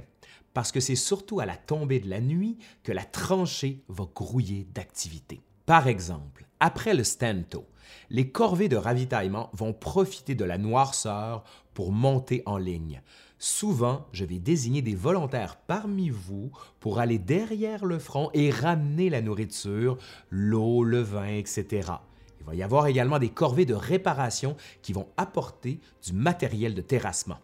parce 0.53 0.71
que 0.71 0.79
c'est 0.79 0.95
surtout 0.95 1.39
à 1.39 1.45
la 1.45 1.55
tombée 1.55 1.99
de 1.99 2.09
la 2.09 2.19
nuit 2.19 2.57
que 2.83 2.91
la 2.91 3.05
tranchée 3.05 3.83
va 3.87 4.05
grouiller 4.13 4.67
d'activité. 4.73 5.41
Par 5.65 5.87
exemple, 5.87 6.45
après 6.59 6.93
le 6.93 7.03
stanto, 7.03 7.65
les 8.09 8.29
corvées 8.29 8.69
de 8.69 8.75
ravitaillement 8.75 9.49
vont 9.53 9.73
profiter 9.73 10.35
de 10.35 10.45
la 10.45 10.57
noirceur 10.57 11.43
pour 11.73 11.91
monter 11.91 12.43
en 12.45 12.57
ligne. 12.57 13.01
Souvent, 13.39 14.05
je 14.11 14.25
vais 14.25 14.37
désigner 14.37 14.81
des 14.81 14.95
volontaires 14.95 15.55
parmi 15.55 16.09
vous 16.09 16.51
pour 16.81 16.99
aller 16.99 17.17
derrière 17.17 17.85
le 17.85 17.97
front 17.97 18.29
et 18.33 18.51
ramener 18.51 19.09
la 19.09 19.21
nourriture, 19.21 19.97
l'eau, 20.29 20.83
le 20.83 20.99
vin, 20.99 21.27
etc. 21.27 21.93
Il 22.41 22.45
va 22.45 22.53
y 22.55 22.63
avoir 22.63 22.87
également 22.87 23.17
des 23.17 23.29
corvées 23.29 23.65
de 23.65 23.73
réparation 23.73 24.57
qui 24.81 24.91
vont 24.91 25.07
apporter 25.15 25.79
du 26.05 26.13
matériel 26.13 26.75
de 26.75 26.81
terrassement. 26.81 27.39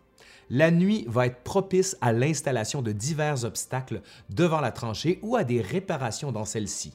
La 0.49 0.69
nuit 0.69 1.05
va 1.08 1.25
être 1.25 1.43
propice 1.43 1.97
à 2.01 2.12
l'installation 2.12 2.81
de 2.81 2.91
divers 2.91 3.45
obstacles 3.45 4.01
devant 4.29 4.60
la 4.60 4.71
tranchée 4.71 5.19
ou 5.23 5.36
à 5.38 5.43
des 5.43 5.62
réparations 5.62 6.31
dans 6.31 6.45
celle-ci 6.45 6.93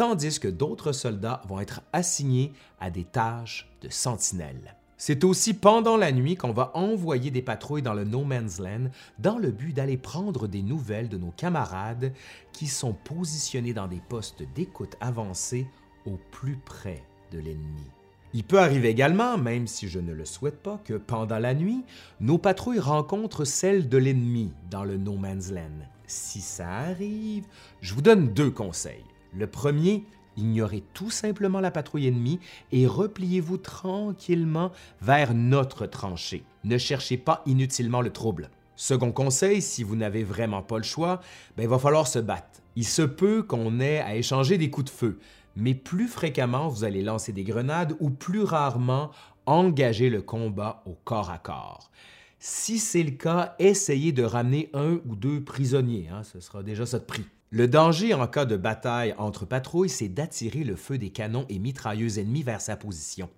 tandis 0.00 0.40
que 0.40 0.48
d'autres 0.48 0.92
soldats 0.92 1.42
vont 1.46 1.60
être 1.60 1.82
assignés 1.92 2.54
à 2.80 2.90
des 2.90 3.04
tâches 3.04 3.68
de 3.82 3.90
sentinelle. 3.90 4.79
C'est 5.02 5.24
aussi 5.24 5.54
pendant 5.54 5.96
la 5.96 6.12
nuit 6.12 6.36
qu'on 6.36 6.52
va 6.52 6.72
envoyer 6.74 7.30
des 7.30 7.40
patrouilles 7.40 7.80
dans 7.80 7.94
le 7.94 8.04
No 8.04 8.22
Man's 8.22 8.58
Land 8.58 8.90
dans 9.18 9.38
le 9.38 9.50
but 9.50 9.72
d'aller 9.72 9.96
prendre 9.96 10.46
des 10.46 10.60
nouvelles 10.60 11.08
de 11.08 11.16
nos 11.16 11.30
camarades 11.30 12.12
qui 12.52 12.66
sont 12.66 12.92
positionnés 12.92 13.72
dans 13.72 13.88
des 13.88 14.02
postes 14.10 14.42
d'écoute 14.54 14.98
avancés 15.00 15.66
au 16.04 16.18
plus 16.30 16.58
près 16.58 17.02
de 17.32 17.38
l'ennemi. 17.38 17.86
Il 18.34 18.44
peut 18.44 18.60
arriver 18.60 18.90
également, 18.90 19.38
même 19.38 19.66
si 19.66 19.88
je 19.88 20.00
ne 20.00 20.12
le 20.12 20.26
souhaite 20.26 20.62
pas, 20.62 20.78
que 20.84 20.92
pendant 20.92 21.38
la 21.38 21.54
nuit, 21.54 21.82
nos 22.20 22.36
patrouilles 22.36 22.78
rencontrent 22.78 23.46
celles 23.46 23.88
de 23.88 23.96
l'ennemi 23.96 24.52
dans 24.70 24.84
le 24.84 24.98
No 24.98 25.14
Man's 25.14 25.50
Land. 25.50 25.80
Si 26.08 26.42
ça 26.42 26.68
arrive, 26.68 27.46
je 27.80 27.94
vous 27.94 28.02
donne 28.02 28.34
deux 28.34 28.50
conseils. 28.50 29.06
Le 29.32 29.46
premier, 29.46 30.04
Ignorez 30.36 30.82
tout 30.94 31.10
simplement 31.10 31.60
la 31.60 31.70
patrouille 31.70 32.06
ennemie 32.06 32.40
et 32.72 32.86
repliez-vous 32.86 33.58
tranquillement 33.58 34.72
vers 35.00 35.34
notre 35.34 35.86
tranchée. 35.86 36.44
Ne 36.64 36.78
cherchez 36.78 37.16
pas 37.16 37.42
inutilement 37.46 38.00
le 38.00 38.10
trouble. 38.10 38.50
Second 38.76 39.12
conseil, 39.12 39.60
si 39.60 39.82
vous 39.82 39.96
n'avez 39.96 40.24
vraiment 40.24 40.62
pas 40.62 40.78
le 40.78 40.84
choix, 40.84 41.20
ben, 41.56 41.64
il 41.64 41.68
va 41.68 41.78
falloir 41.78 42.06
se 42.06 42.18
battre. 42.18 42.62
Il 42.76 42.86
se 42.86 43.02
peut 43.02 43.42
qu'on 43.42 43.80
ait 43.80 43.98
à 43.98 44.16
échanger 44.16 44.56
des 44.56 44.70
coups 44.70 44.90
de 44.90 44.96
feu, 44.96 45.18
mais 45.56 45.74
plus 45.74 46.08
fréquemment 46.08 46.68
vous 46.68 46.84
allez 46.84 47.02
lancer 47.02 47.32
des 47.32 47.44
grenades 47.44 47.96
ou 48.00 48.10
plus 48.10 48.42
rarement 48.42 49.10
engager 49.46 50.08
le 50.08 50.22
combat 50.22 50.82
au 50.86 50.96
corps 51.04 51.30
à 51.30 51.38
corps. 51.38 51.90
Si 52.38 52.78
c'est 52.78 53.02
le 53.02 53.10
cas, 53.10 53.54
essayez 53.58 54.12
de 54.12 54.22
ramener 54.22 54.70
un 54.72 54.98
ou 55.06 55.14
deux 55.14 55.44
prisonniers, 55.44 56.08
hein, 56.10 56.22
ce 56.22 56.40
sera 56.40 56.62
déjà 56.62 56.86
ça 56.86 56.98
de 56.98 57.04
prix. 57.04 57.26
Le 57.52 57.66
danger 57.66 58.14
en 58.14 58.28
cas 58.28 58.44
de 58.44 58.56
bataille 58.56 59.12
entre 59.18 59.44
patrouilles, 59.44 59.88
c'est 59.88 60.08
d'attirer 60.08 60.62
le 60.62 60.76
feu 60.76 60.98
des 60.98 61.10
canons 61.10 61.46
et 61.48 61.58
mitrailleuses 61.58 62.20
ennemis 62.20 62.44
vers 62.44 62.60
sa 62.60 62.76
position. 62.76 63.28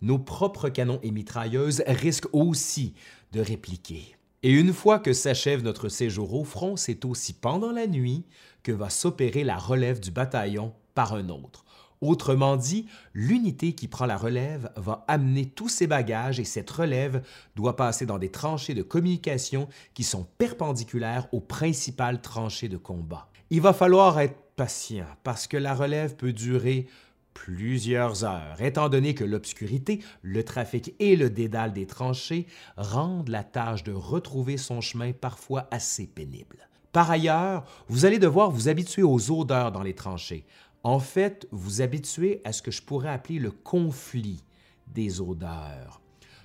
Nos 0.00 0.18
propres 0.18 0.68
canons 0.68 0.98
et 1.04 1.12
mitrailleuses 1.12 1.84
risquent 1.86 2.26
aussi 2.32 2.94
de 3.30 3.40
répliquer. 3.40 4.16
Et 4.42 4.50
une 4.50 4.72
fois 4.72 4.98
que 4.98 5.12
s'achève 5.12 5.62
notre 5.62 5.88
séjour 5.88 6.34
au 6.34 6.42
front, 6.42 6.74
c'est 6.74 7.04
aussi 7.04 7.34
pendant 7.34 7.70
la 7.70 7.86
nuit 7.86 8.24
que 8.64 8.72
va 8.72 8.90
s'opérer 8.90 9.44
la 9.44 9.58
relève 9.58 10.00
du 10.00 10.10
bataillon 10.10 10.72
par 10.96 11.14
un 11.14 11.28
autre. 11.28 11.64
Autrement 12.00 12.56
dit, 12.56 12.86
l'unité 13.14 13.74
qui 13.76 13.86
prend 13.86 14.06
la 14.06 14.16
relève 14.16 14.72
va 14.74 15.04
amener 15.06 15.46
tous 15.46 15.68
ses 15.68 15.86
bagages 15.86 16.40
et 16.40 16.44
cette 16.44 16.68
relève 16.68 17.22
doit 17.54 17.76
passer 17.76 18.06
dans 18.06 18.18
des 18.18 18.32
tranchées 18.32 18.74
de 18.74 18.82
communication 18.82 19.68
qui 19.94 20.02
sont 20.02 20.26
perpendiculaires 20.36 21.28
aux 21.30 21.40
principales 21.40 22.20
tranchées 22.20 22.68
de 22.68 22.76
combat. 22.76 23.28
Il 23.54 23.60
va 23.60 23.74
falloir 23.74 24.18
être 24.18 24.38
patient 24.56 25.04
parce 25.24 25.46
que 25.46 25.58
la 25.58 25.74
relève 25.74 26.16
peut 26.16 26.32
durer 26.32 26.86
plusieurs 27.34 28.24
heures, 28.24 28.62
étant 28.62 28.88
donné 28.88 29.14
que 29.14 29.24
l'obscurité, 29.24 30.02
le 30.22 30.42
trafic 30.42 30.94
et 31.00 31.16
le 31.16 31.28
dédale 31.28 31.74
des 31.74 31.86
tranchées 31.86 32.46
rendent 32.78 33.28
la 33.28 33.44
tâche 33.44 33.84
de 33.84 33.92
retrouver 33.92 34.56
son 34.56 34.80
chemin 34.80 35.12
parfois 35.12 35.68
assez 35.70 36.06
pénible. 36.06 36.66
Par 36.92 37.10
ailleurs, 37.10 37.66
vous 37.88 38.06
allez 38.06 38.18
devoir 38.18 38.50
vous 38.50 38.70
habituer 38.70 39.02
aux 39.02 39.30
odeurs 39.30 39.70
dans 39.70 39.82
les 39.82 39.94
tranchées. 39.94 40.46
En 40.82 40.98
fait, 40.98 41.46
vous 41.50 41.82
habituer 41.82 42.40
à 42.46 42.54
ce 42.54 42.62
que 42.62 42.70
je 42.70 42.80
pourrais 42.80 43.10
appeler 43.10 43.38
le 43.38 43.50
conflit 43.50 44.42
des 44.86 45.20
odeurs 45.20 46.01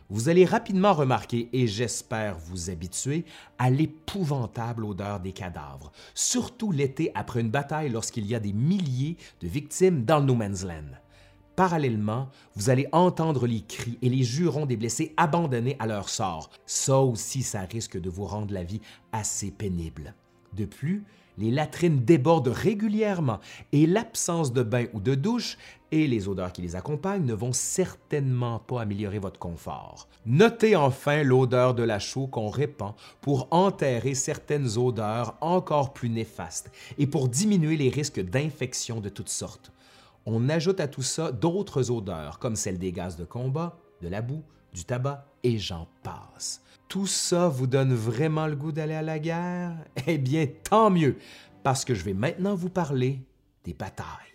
vous 0.10 0.30
allez 0.30 0.46
rapidement 0.46 0.94
remarquer, 0.94 1.50
et 1.52 1.68
j'espère 1.68 2.38
vous 2.38 2.70
habituer, 2.70 3.26
à 3.58 3.70
l'épouvantable 3.70 4.86
odeur 4.86 5.20
des 5.20 5.34
cadavres, 5.34 5.92
surtout 6.14 6.72
l'été 6.72 7.12
après 7.14 7.42
une 7.42 7.50
bataille 7.52 7.90
lorsqu'il 7.90 8.26
y 8.26 8.36
a 8.36 8.40
des 8.40 8.54
milliers 8.54 9.18
de 9.42 9.48
victimes 9.48 10.06
dans 10.06 10.20
le 10.20 10.26
No 10.26 10.36
Man's 10.36 10.64
Land. 10.64 10.98
Parallèlement, 11.58 12.30
vous 12.56 12.70
allez 12.70 12.88
entendre 12.92 13.48
les 13.48 13.62
cris 13.62 13.98
et 14.02 14.10
les 14.10 14.24
jurons 14.24 14.68
des 14.68 14.78
blessés 14.78 15.14
abandonnés 15.18 15.76
à 15.80 15.88
leur 15.88 16.08
sort. 16.08 16.52
Ça 16.68 17.00
aussi, 17.00 17.42
ça 17.42 17.62
risque 17.62 18.00
de 18.00 18.10
vous 18.10 18.26
rendre 18.26 18.54
la 18.54 18.64
vie 18.64 18.82
assez 19.12 19.50
pénible. 19.50 20.14
De 20.54 20.66
plus, 20.66 21.04
les 21.38 21.52
latrines 21.52 22.04
débordent 22.04 22.48
régulièrement 22.48 23.40
et 23.72 23.86
l'absence 23.86 24.54
de 24.54 24.64
bain 24.64 24.86
ou 24.94 25.00
de 25.00 25.16
douche 25.16 25.58
et 25.92 26.08
les 26.08 26.28
odeurs 26.28 26.52
qui 26.52 26.62
les 26.62 26.76
accompagnent 26.76 27.26
ne 27.26 27.34
vont 27.34 27.54
certainement 27.54 28.60
pas 28.60 28.82
améliorer 28.82 29.20
votre 29.20 29.40
confort. 29.40 30.08
Notez 30.26 30.76
enfin 30.76 31.24
l'odeur 31.24 31.74
de 31.74 31.84
la 31.84 32.00
chaux 32.00 32.28
qu'on 32.28 32.50
répand 32.50 32.94
pour 33.22 33.48
enterrer 33.52 34.14
certaines 34.14 34.78
odeurs 34.78 35.38
encore 35.42 35.94
plus 35.94 36.10
néfastes 36.10 36.72
et 36.98 37.08
pour 37.08 37.30
diminuer 37.30 37.78
les 37.78 37.90
risques 37.90 38.22
d'infection 38.22 39.00
de 39.00 39.10
toutes 39.10 39.30
sortes. 39.30 39.72
On 40.26 40.50
ajoute 40.50 40.80
à 40.80 40.88
tout 40.88 41.04
ça 41.04 41.32
d'autres 41.32 41.90
odeurs 41.90 42.40
comme 42.40 42.56
celles 42.56 42.80
des 42.80 42.92
gaz 42.92 43.16
de 43.16 43.26
combat, 43.26 43.78
de 44.02 44.10
la 44.10 44.22
boue, 44.22 44.44
du 44.74 44.84
tabac 44.84 45.26
et 45.44 45.58
j'en 45.58 45.88
passe. 46.04 46.62
Tout 46.90 47.08
ça 47.08 47.48
vous 47.48 47.68
donne 47.68 47.94
vraiment 47.94 48.48
le 48.48 48.56
goût 48.56 48.72
d'aller 48.72 48.94
à 48.94 49.02
la 49.02 49.20
guerre? 49.20 49.74
Eh 50.06 50.18
bien, 50.18 50.48
tant 50.70 50.90
mieux, 50.90 51.18
parce 51.64 51.84
que 51.84 51.94
je 51.94 52.04
vais 52.04 52.14
maintenant 52.14 52.56
vous 52.56 52.70
parler 52.70 53.22
des 53.64 53.74
batailles. 53.74 54.27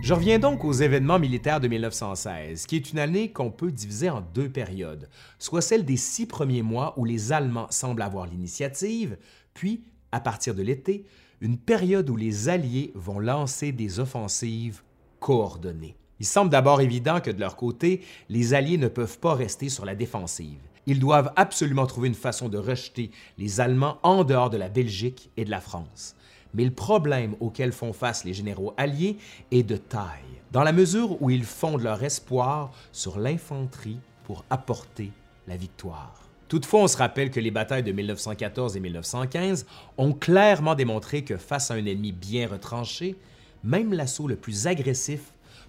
Je 0.00 0.14
reviens 0.14 0.38
donc 0.38 0.64
aux 0.64 0.72
événements 0.72 1.18
militaires 1.18 1.60
de 1.60 1.66
1916, 1.66 2.66
qui 2.66 2.76
est 2.76 2.92
une 2.92 3.00
année 3.00 3.32
qu'on 3.32 3.50
peut 3.50 3.72
diviser 3.72 4.08
en 4.08 4.20
deux 4.20 4.48
périodes, 4.48 5.08
soit 5.38 5.60
celle 5.60 5.84
des 5.84 5.96
six 5.96 6.24
premiers 6.24 6.62
mois 6.62 6.94
où 6.96 7.04
les 7.04 7.32
Allemands 7.32 7.66
semblent 7.70 8.02
avoir 8.02 8.26
l'initiative, 8.26 9.18
puis, 9.54 9.82
à 10.12 10.20
partir 10.20 10.54
de 10.54 10.62
l'été, 10.62 11.04
une 11.40 11.58
période 11.58 12.08
où 12.08 12.16
les 12.16 12.48
Alliés 12.48 12.92
vont 12.94 13.18
lancer 13.18 13.72
des 13.72 13.98
offensives 13.98 14.82
coordonnées. 15.18 15.96
Il 16.20 16.26
semble 16.26 16.50
d'abord 16.50 16.80
évident 16.80 17.20
que 17.20 17.30
de 17.30 17.40
leur 17.40 17.56
côté, 17.56 18.02
les 18.28 18.54
Alliés 18.54 18.78
ne 18.78 18.88
peuvent 18.88 19.18
pas 19.18 19.34
rester 19.34 19.68
sur 19.68 19.84
la 19.84 19.96
défensive. 19.96 20.60
Ils 20.86 21.00
doivent 21.00 21.32
absolument 21.36 21.86
trouver 21.86 22.08
une 22.08 22.14
façon 22.14 22.48
de 22.48 22.56
rejeter 22.56 23.10
les 23.36 23.60
Allemands 23.60 23.98
en 24.02 24.24
dehors 24.24 24.48
de 24.48 24.56
la 24.56 24.68
Belgique 24.68 25.30
et 25.36 25.44
de 25.44 25.50
la 25.50 25.60
France. 25.60 26.14
Mais 26.54 26.64
le 26.64 26.70
problème 26.70 27.34
auquel 27.40 27.72
font 27.72 27.92
face 27.92 28.24
les 28.24 28.34
généraux 28.34 28.74
alliés 28.76 29.18
est 29.50 29.62
de 29.62 29.76
taille, 29.76 30.40
dans 30.52 30.62
la 30.62 30.72
mesure 30.72 31.20
où 31.22 31.30
ils 31.30 31.44
fondent 31.44 31.82
leur 31.82 32.02
espoir 32.02 32.72
sur 32.92 33.18
l'infanterie 33.18 33.98
pour 34.24 34.44
apporter 34.50 35.12
la 35.46 35.56
victoire. 35.56 36.28
Toutefois, 36.48 36.80
on 36.80 36.88
se 36.88 36.96
rappelle 36.96 37.30
que 37.30 37.40
les 37.40 37.50
batailles 37.50 37.82
de 37.82 37.92
1914 37.92 38.76
et 38.76 38.80
1915 38.80 39.66
ont 39.98 40.14
clairement 40.14 40.74
démontré 40.74 41.22
que 41.22 41.36
face 41.36 41.70
à 41.70 41.74
un 41.74 41.84
ennemi 41.84 42.12
bien 42.12 42.48
retranché, 42.48 43.16
même 43.62 43.92
l'assaut 43.92 44.28
le 44.28 44.36
plus 44.36 44.66
agressif 44.66 45.20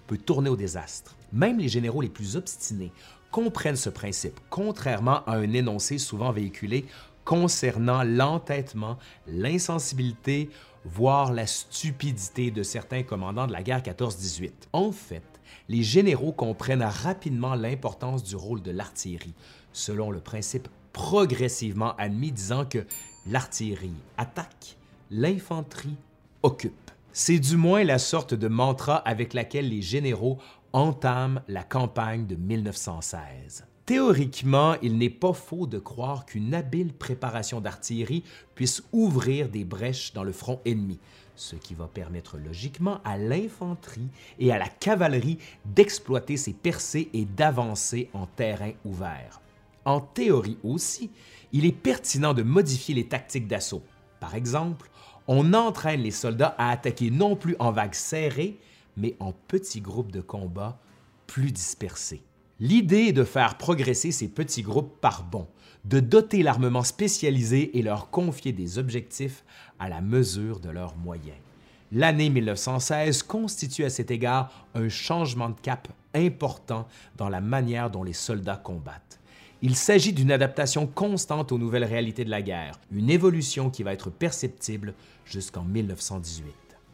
peut 0.06 0.16
tourner 0.16 0.48
au 0.48 0.56
désastre. 0.56 1.16
Même 1.32 1.58
les 1.58 1.68
généraux 1.68 2.00
les 2.00 2.08
plus 2.08 2.36
obstinés 2.36 2.92
comprennent 3.30 3.76
ce 3.76 3.90
principe, 3.90 4.40
contrairement 4.48 5.22
à 5.26 5.36
un 5.36 5.52
énoncé 5.52 5.98
souvent 5.98 6.32
véhiculé 6.32 6.86
concernant 7.24 8.02
l'entêtement, 8.02 8.98
l'insensibilité, 9.28 10.50
voire 10.84 11.32
la 11.32 11.46
stupidité 11.46 12.50
de 12.50 12.62
certains 12.62 13.02
commandants 13.02 13.46
de 13.46 13.52
la 13.52 13.62
guerre 13.62 13.82
14-18. 13.82 14.50
En 14.72 14.92
fait, 14.92 15.22
les 15.68 15.82
généraux 15.82 16.32
comprennent 16.32 16.82
rapidement 16.82 17.54
l'importance 17.54 18.24
du 18.24 18.36
rôle 18.36 18.62
de 18.62 18.70
l'artillerie, 18.70 19.34
selon 19.72 20.10
le 20.10 20.20
principe 20.20 20.68
progressivement 20.92 21.94
admis 21.96 22.32
disant 22.32 22.64
que 22.64 22.84
l'artillerie 23.26 23.94
attaque, 24.16 24.76
l'infanterie 25.10 25.96
occupe. 26.42 26.90
C'est 27.12 27.38
du 27.38 27.56
moins 27.56 27.84
la 27.84 27.98
sorte 27.98 28.34
de 28.34 28.48
mantra 28.48 28.96
avec 28.96 29.34
laquelle 29.34 29.68
les 29.68 29.82
généraux 29.82 30.38
entament 30.72 31.40
la 31.48 31.64
campagne 31.64 32.26
de 32.26 32.36
1916. 32.36 33.64
Théoriquement, 33.90 34.76
il 34.82 34.98
n'est 34.98 35.10
pas 35.10 35.32
faux 35.32 35.66
de 35.66 35.80
croire 35.80 36.24
qu'une 36.24 36.54
habile 36.54 36.92
préparation 36.92 37.60
d'artillerie 37.60 38.22
puisse 38.54 38.84
ouvrir 38.92 39.48
des 39.48 39.64
brèches 39.64 40.12
dans 40.12 40.22
le 40.22 40.30
front 40.30 40.60
ennemi, 40.64 41.00
ce 41.34 41.56
qui 41.56 41.74
va 41.74 41.88
permettre 41.88 42.38
logiquement 42.38 43.00
à 43.02 43.18
l'infanterie 43.18 44.06
et 44.38 44.52
à 44.52 44.58
la 44.58 44.68
cavalerie 44.68 45.38
d'exploiter 45.64 46.36
ces 46.36 46.52
percées 46.52 47.08
et 47.14 47.24
d'avancer 47.24 48.08
en 48.14 48.26
terrain 48.26 48.70
ouvert. 48.84 49.40
En 49.84 50.00
théorie 50.00 50.58
aussi, 50.62 51.10
il 51.50 51.66
est 51.66 51.72
pertinent 51.72 52.32
de 52.32 52.44
modifier 52.44 52.94
les 52.94 53.08
tactiques 53.08 53.48
d'assaut. 53.48 53.82
Par 54.20 54.36
exemple, 54.36 54.88
on 55.26 55.52
entraîne 55.52 56.02
les 56.02 56.12
soldats 56.12 56.54
à 56.58 56.70
attaquer 56.70 57.10
non 57.10 57.34
plus 57.34 57.56
en 57.58 57.72
vagues 57.72 57.94
serrées, 57.94 58.56
mais 58.96 59.16
en 59.18 59.32
petits 59.32 59.80
groupes 59.80 60.12
de 60.12 60.20
combat 60.20 60.78
plus 61.26 61.50
dispersés. 61.50 62.22
L'idée 62.62 63.06
est 63.06 63.12
de 63.12 63.24
faire 63.24 63.56
progresser 63.56 64.12
ces 64.12 64.28
petits 64.28 64.60
groupes 64.60 65.00
par 65.00 65.24
bond, 65.24 65.48
de 65.86 65.98
doter 65.98 66.42
l'armement 66.42 66.82
spécialisé 66.82 67.78
et 67.78 67.82
leur 67.82 68.10
confier 68.10 68.52
des 68.52 68.76
objectifs 68.76 69.44
à 69.78 69.88
la 69.88 70.02
mesure 70.02 70.60
de 70.60 70.68
leurs 70.68 70.94
moyens. 70.94 71.38
L'année 71.90 72.28
1916 72.28 73.22
constitue 73.22 73.84
à 73.84 73.90
cet 73.90 74.10
égard 74.10 74.66
un 74.74 74.90
changement 74.90 75.48
de 75.48 75.58
cap 75.60 75.88
important 76.14 76.86
dans 77.16 77.30
la 77.30 77.40
manière 77.40 77.90
dont 77.90 78.02
les 78.02 78.12
soldats 78.12 78.60
combattent. 78.62 79.18
Il 79.62 79.74
s'agit 79.74 80.12
d'une 80.12 80.30
adaptation 80.30 80.86
constante 80.86 81.52
aux 81.52 81.58
nouvelles 81.58 81.84
réalités 81.84 82.26
de 82.26 82.30
la 82.30 82.42
guerre, 82.42 82.78
une 82.92 83.08
évolution 83.08 83.70
qui 83.70 83.82
va 83.82 83.94
être 83.94 84.10
perceptible 84.10 84.92
jusqu'en 85.24 85.64
1918. 85.64 86.44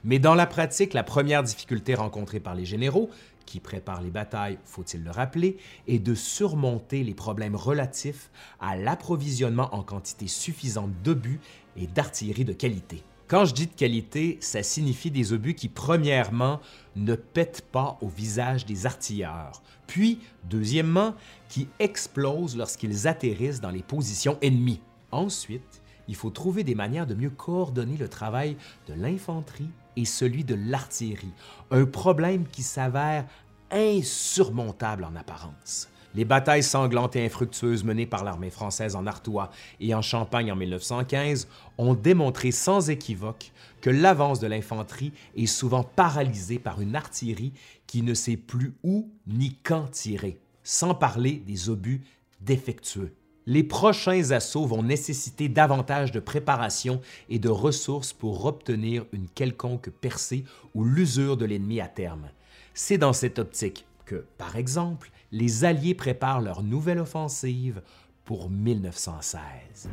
Mais 0.05 0.21
dans 0.21 0.37
la 0.37 0.47
pratique, 0.47 0.95
la 0.95 1.03
première 1.03 1.43
difficulté 1.43 1.97
rencontrée 1.97 2.39
par 2.39 2.55
les 2.55 2.65
généraux, 2.65 3.11
qui 3.47 3.61
préparent 3.61 4.03
les 4.03 4.11
batailles, 4.11 4.59
faut-il 4.65 5.03
le 5.03 5.11
rappeler, 5.11 5.57
est 5.87 5.99
de 5.99 6.15
surmonter 6.15 7.03
les 7.05 7.15
problèmes 7.15 7.57
relatifs 7.57 8.31
à 8.61 8.77
l'approvisionnement 8.77 9.75
en 9.75 9.83
quantité 9.83 10.27
suffisante 10.27 10.93
d'obus 11.03 11.41
et 11.77 11.87
d'artillerie 11.87 12.45
de 12.45 12.53
qualité. 12.53 13.03
Quand 13.29 13.45
je 13.45 13.55
dis 13.55 13.67
de 13.67 13.75
qualité, 13.75 14.39
ça 14.41 14.63
signifie 14.63 15.11
des 15.11 15.33
obus 15.33 15.55
qui, 15.55 15.69
premièrement, 15.69 16.61
ne 16.95 17.17
pètent 17.17 17.67
pas 17.73 17.99
au 18.01 18.09
visage 18.09 18.67
des 18.67 18.87
artilleurs, 18.87 19.63
puis, 19.89 20.21
deuxièmement, 20.45 21.15
qui 21.49 21.69
explosent 21.79 22.57
lorsqu'ils 22.57 23.09
atterrissent 23.09 23.61
dans 23.61 23.71
les 23.71 23.83
positions 23.83 24.39
ennemies. 24.43 24.81
Ensuite, 25.11 25.83
il 26.09 26.15
faut 26.15 26.31
trouver 26.31 26.63
des 26.63 26.75
manières 26.75 27.07
de 27.07 27.15
mieux 27.15 27.31
coordonner 27.31 27.97
le 27.97 28.09
travail 28.09 28.57
de 28.89 28.95
l'infanterie 28.95 29.71
et 29.97 30.05
celui 30.05 30.45
de 30.45 30.55
l'artillerie, 30.55 31.33
un 31.71 31.85
problème 31.85 32.47
qui 32.47 32.63
s'avère 32.63 33.27
insurmontable 33.71 35.05
en 35.05 35.17
apparence. 35.17 35.89
Les 36.15 36.25
batailles 36.25 36.63
sanglantes 36.63 37.15
et 37.17 37.27
infructueuses 37.27 37.85
menées 37.85 38.07
par 38.07 38.25
l'armée 38.25 38.49
française 38.49 38.97
en 38.97 39.07
Artois 39.07 39.51
et 39.81 39.95
en 39.95 40.01
Champagne 40.01 40.51
en 40.51 40.57
1915 40.57 41.47
ont 41.77 41.93
démontré 41.93 42.53
sans 42.53 42.89
équivoque 42.89 43.53
que 43.83 43.91
l'avance 43.91 44.41
de 44.41 44.47
l'infanterie 44.47 45.13
est 45.37 45.45
souvent 45.45 45.83
paralysée 45.83 46.59
par 46.59 46.81
une 46.81 46.97
artillerie 46.97 47.53
qui 47.87 48.01
ne 48.01 48.15
sait 48.15 48.39
plus 48.39 48.75
où 48.83 49.11
ni 49.27 49.59
quand 49.63 49.91
tirer, 49.91 50.39
sans 50.63 50.95
parler 50.95 51.43
des 51.47 51.69
obus 51.69 52.03
défectueux. 52.41 53.13
Les 53.49 53.63
prochains 53.63 54.33
assauts 54.33 54.67
vont 54.67 54.83
nécessiter 54.83 55.49
davantage 55.49 56.11
de 56.11 56.19
préparation 56.19 57.01
et 57.29 57.39
de 57.39 57.49
ressources 57.49 58.13
pour 58.13 58.45
obtenir 58.45 59.07
une 59.13 59.29
quelconque 59.29 59.91
percée 59.91 60.45
ou 60.75 60.85
l'usure 60.85 61.37
de 61.37 61.45
l'ennemi 61.45 61.81
à 61.81 61.87
terme. 61.87 62.29
C'est 62.75 62.99
dans 62.99 63.13
cette 63.13 63.39
optique 63.39 63.87
que, 64.05 64.27
par 64.37 64.57
exemple, 64.57 65.13
les 65.31 65.65
Alliés 65.65 65.95
préparent 65.95 66.41
leur 66.41 66.65
nouvelle 66.65 66.99
offensive 66.99 67.83
pour 68.25 68.51
1916. 68.51 69.89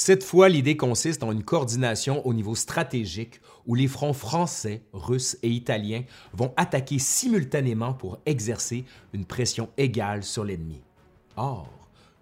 Cette 0.00 0.22
fois, 0.22 0.48
l'idée 0.48 0.76
consiste 0.76 1.24
en 1.24 1.32
une 1.32 1.42
coordination 1.42 2.24
au 2.24 2.32
niveau 2.32 2.54
stratégique 2.54 3.40
où 3.66 3.74
les 3.74 3.88
fronts 3.88 4.12
français, 4.12 4.82
russes 4.92 5.36
et 5.42 5.50
italiens 5.50 6.04
vont 6.32 6.54
attaquer 6.56 7.00
simultanément 7.00 7.94
pour 7.94 8.20
exercer 8.24 8.84
une 9.12 9.24
pression 9.24 9.70
égale 9.76 10.22
sur 10.22 10.44
l'ennemi. 10.44 10.80
Or, 11.36 11.68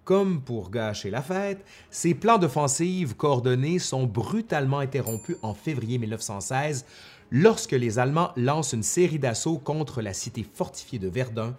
comme 0.04 0.40
pour 0.40 0.70
gâcher 0.70 1.10
la 1.10 1.20
fête, 1.20 1.66
ces 1.90 2.14
plans 2.14 2.38
d'offensive 2.38 3.14
coordonnés 3.14 3.78
sont 3.78 4.04
brutalement 4.04 4.78
interrompus 4.78 5.36
en 5.42 5.52
février 5.52 5.98
1916 5.98 6.86
lorsque 7.30 7.72
les 7.72 7.98
Allemands 7.98 8.32
lancent 8.36 8.72
une 8.72 8.82
série 8.82 9.18
d'assauts 9.18 9.58
contre 9.58 10.00
la 10.00 10.14
cité 10.14 10.46
fortifiée 10.50 10.98
de 10.98 11.08
Verdun 11.08 11.54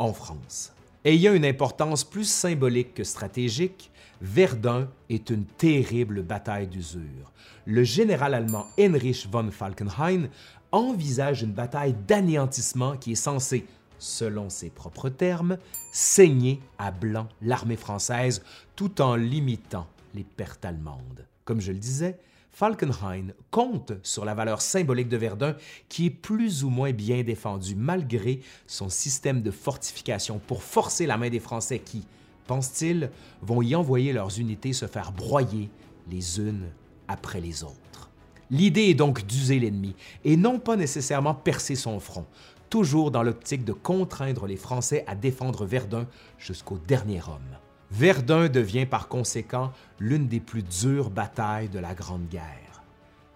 en 0.00 0.12
France. 0.12 0.72
Ayant 1.04 1.34
une 1.34 1.44
importance 1.44 2.04
plus 2.04 2.30
symbolique 2.30 2.94
que 2.94 3.02
stratégique, 3.02 3.90
Verdun 4.20 4.88
est 5.10 5.30
une 5.30 5.44
terrible 5.44 6.22
bataille 6.22 6.68
d'usure. 6.68 7.32
Le 7.66 7.82
général 7.82 8.34
allemand 8.34 8.66
Heinrich 8.78 9.26
von 9.28 9.50
Falkenhayn 9.50 10.28
envisage 10.70 11.42
une 11.42 11.50
bataille 11.50 11.96
d'anéantissement 12.06 12.96
qui 12.96 13.12
est 13.12 13.16
censée, 13.16 13.66
selon 13.98 14.48
ses 14.48 14.70
propres 14.70 15.08
termes, 15.08 15.58
saigner 15.92 16.60
à 16.78 16.92
blanc 16.92 17.28
l'armée 17.42 17.76
française 17.76 18.42
tout 18.76 19.02
en 19.02 19.16
limitant 19.16 19.88
les 20.14 20.24
pertes 20.24 20.64
allemandes. 20.64 21.26
Comme 21.44 21.60
je 21.60 21.72
le 21.72 21.78
disais, 21.78 22.16
Falkenhayn 22.52 23.32
compte 23.50 23.92
sur 24.02 24.26
la 24.26 24.34
valeur 24.34 24.60
symbolique 24.60 25.08
de 25.08 25.16
Verdun 25.16 25.56
qui 25.88 26.06
est 26.06 26.10
plus 26.10 26.64
ou 26.64 26.68
moins 26.68 26.92
bien 26.92 27.22
défendue 27.22 27.74
malgré 27.74 28.40
son 28.66 28.90
système 28.90 29.40
de 29.40 29.50
fortification 29.50 30.38
pour 30.38 30.62
forcer 30.62 31.06
la 31.06 31.16
main 31.16 31.30
des 31.30 31.40
Français 31.40 31.78
qui, 31.78 32.06
pense-t-il, 32.46 33.10
vont 33.40 33.62
y 33.62 33.74
envoyer 33.74 34.12
leurs 34.12 34.38
unités 34.38 34.74
se 34.74 34.86
faire 34.86 35.12
broyer 35.12 35.70
les 36.10 36.40
unes 36.40 36.68
après 37.08 37.40
les 37.40 37.64
autres. 37.64 38.10
L'idée 38.50 38.90
est 38.90 38.94
donc 38.94 39.26
d'user 39.26 39.58
l'ennemi 39.58 39.96
et 40.24 40.36
non 40.36 40.58
pas 40.58 40.76
nécessairement 40.76 41.34
percer 41.34 41.74
son 41.74 42.00
front, 42.00 42.26
toujours 42.68 43.10
dans 43.10 43.22
l'optique 43.22 43.64
de 43.64 43.72
contraindre 43.72 44.46
les 44.46 44.56
Français 44.56 45.04
à 45.06 45.14
défendre 45.14 45.64
Verdun 45.64 46.06
jusqu'au 46.38 46.76
dernier 46.86 47.20
homme. 47.26 47.56
Verdun 47.94 48.48
devient 48.48 48.86
par 48.86 49.06
conséquent 49.06 49.70
l'une 50.00 50.26
des 50.26 50.40
plus 50.40 50.62
dures 50.62 51.10
batailles 51.10 51.68
de 51.68 51.78
la 51.78 51.92
Grande 51.92 52.26
Guerre. 52.26 52.82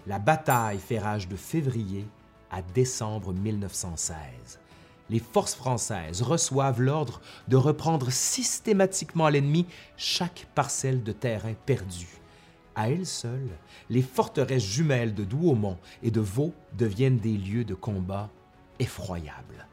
La 0.06 0.18
bataille 0.18 0.78
fait 0.78 0.98
rage 0.98 1.28
de 1.28 1.36
février 1.36 2.06
à 2.50 2.62
décembre 2.62 3.34
1916. 3.34 4.58
Les 5.10 5.18
forces 5.18 5.54
françaises 5.54 6.22
reçoivent 6.22 6.80
l'ordre 6.80 7.20
de 7.48 7.56
reprendre 7.56 8.10
systématiquement 8.10 9.26
à 9.26 9.30
l'ennemi 9.30 9.66
chaque 9.98 10.46
parcelle 10.54 11.02
de 11.02 11.12
terrain 11.12 11.52
perdue. 11.66 12.18
À 12.74 12.88
elles 12.88 13.04
seules, 13.04 13.58
les 13.90 14.00
forteresses 14.00 14.64
jumelles 14.64 15.14
de 15.14 15.24
Douaumont 15.24 15.76
et 16.02 16.10
de 16.10 16.20
Vaux 16.20 16.54
deviennent 16.78 17.18
des 17.18 17.36
lieux 17.36 17.64
de 17.64 17.74
combat 17.74 18.30
effroyables. 18.78 19.66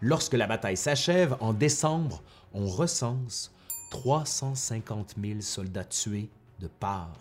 Lorsque 0.00 0.32
la 0.32 0.46
bataille 0.46 0.78
s'achève 0.78 1.36
en 1.40 1.52
décembre, 1.52 2.22
on 2.54 2.66
recense 2.66 3.52
350 3.90 5.14
000 5.22 5.40
soldats 5.40 5.84
tués 5.84 6.30
de 6.60 6.68
part 6.68 7.18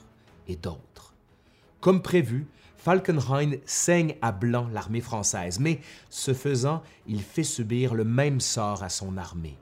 et 0.48 0.56
d'autre. 0.56 1.14
Comme 1.82 2.02
prévu, 2.02 2.48
Falkenhayn 2.78 3.58
saigne 3.66 4.16
à 4.22 4.32
blanc 4.32 4.70
l'armée 4.72 5.02
française, 5.02 5.60
mais 5.60 5.82
ce 6.10 6.34
faisant, 6.34 6.82
il 7.08 7.22
fait 7.22 7.44
subir 7.44 7.94
le 7.94 8.06
même 8.06 8.40
sort 8.40 8.84
à 8.84 8.90
son 8.90 9.18
armée. 9.18 9.58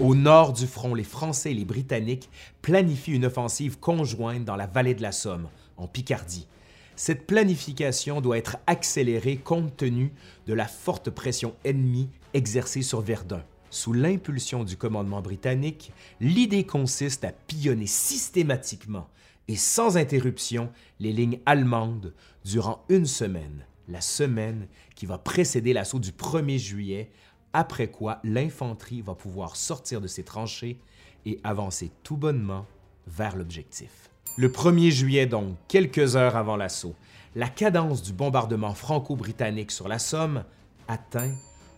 Au 0.00 0.14
nord 0.14 0.52
du 0.52 0.66
front, 0.66 0.94
les 0.94 1.04
Français 1.04 1.52
et 1.52 1.54
les 1.54 1.64
Britanniques 1.64 2.30
planifient 2.62 3.12
une 3.12 3.26
offensive 3.26 3.78
conjointe 3.78 4.44
dans 4.44 4.56
la 4.56 4.66
vallée 4.66 4.94
de 4.94 5.02
la 5.02 5.12
Somme, 5.12 5.48
en 5.76 5.86
Picardie, 5.86 6.48
cette 6.96 7.26
planification 7.26 8.20
doit 8.20 8.38
être 8.38 8.58
accélérée 8.66 9.36
compte 9.36 9.76
tenu 9.76 10.12
de 10.46 10.54
la 10.54 10.66
forte 10.66 11.10
pression 11.10 11.54
ennemie 11.64 12.08
exercée 12.34 12.82
sur 12.82 13.00
Verdun. 13.00 13.42
Sous 13.70 13.92
l'impulsion 13.92 14.62
du 14.62 14.76
commandement 14.76 15.22
britannique, 15.22 15.92
l'idée 16.20 16.64
consiste 16.64 17.24
à 17.24 17.32
pillonner 17.32 17.86
systématiquement 17.86 19.08
et 19.48 19.56
sans 19.56 19.96
interruption 19.96 20.70
les 21.00 21.12
lignes 21.12 21.40
allemandes 21.46 22.12
durant 22.44 22.84
une 22.88 23.06
semaine, 23.06 23.64
la 23.88 24.00
semaine 24.00 24.68
qui 24.94 25.06
va 25.06 25.18
précéder 25.18 25.72
l'assaut 25.72 25.98
du 25.98 26.12
1er 26.12 26.58
juillet, 26.58 27.10
après 27.52 27.88
quoi 27.88 28.20
l'infanterie 28.24 29.02
va 29.02 29.14
pouvoir 29.14 29.56
sortir 29.56 30.00
de 30.00 30.06
ses 30.06 30.24
tranchées 30.24 30.78
et 31.26 31.40
avancer 31.44 31.90
tout 32.02 32.16
bonnement 32.16 32.66
vers 33.06 33.36
l'objectif. 33.36 34.10
Le 34.36 34.48
1er 34.48 34.90
juillet 34.90 35.26
donc, 35.26 35.56
quelques 35.68 36.16
heures 36.16 36.36
avant 36.36 36.56
l'assaut, 36.56 36.94
la 37.34 37.48
cadence 37.48 38.02
du 38.02 38.12
bombardement 38.12 38.74
franco-britannique 38.74 39.70
sur 39.70 39.88
la 39.88 39.98
Somme 39.98 40.44
atteint 40.88 41.32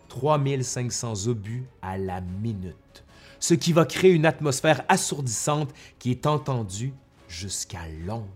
3500 0.08 1.26
obus 1.26 1.64
à 1.82 1.98
la 1.98 2.20
minute, 2.20 3.04
ce 3.40 3.54
qui 3.54 3.72
va 3.72 3.84
créer 3.84 4.12
une 4.12 4.26
atmosphère 4.26 4.84
assourdissante 4.88 5.72
qui 5.98 6.10
est 6.10 6.26
entendue 6.26 6.94
jusqu'à 7.28 7.86
Londres. 8.06 8.26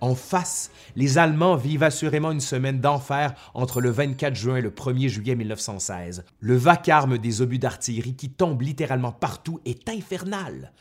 En 0.00 0.14
face, 0.14 0.70
les 0.94 1.16
Allemands 1.16 1.56
vivent 1.56 1.82
assurément 1.82 2.30
une 2.30 2.40
semaine 2.40 2.80
d'enfer 2.80 3.34
entre 3.54 3.80
le 3.80 3.90
24 3.90 4.34
juin 4.34 4.56
et 4.56 4.60
le 4.60 4.70
1er 4.70 5.08
juillet 5.08 5.34
1916. 5.34 6.24
Le 6.40 6.56
vacarme 6.56 7.18
des 7.18 7.40
obus 7.40 7.58
d'artillerie 7.58 8.14
qui 8.14 8.28
tombent 8.28 8.62
littéralement 8.62 9.12
partout 9.12 9.60
est 9.64 9.88
infernal. 9.88 10.72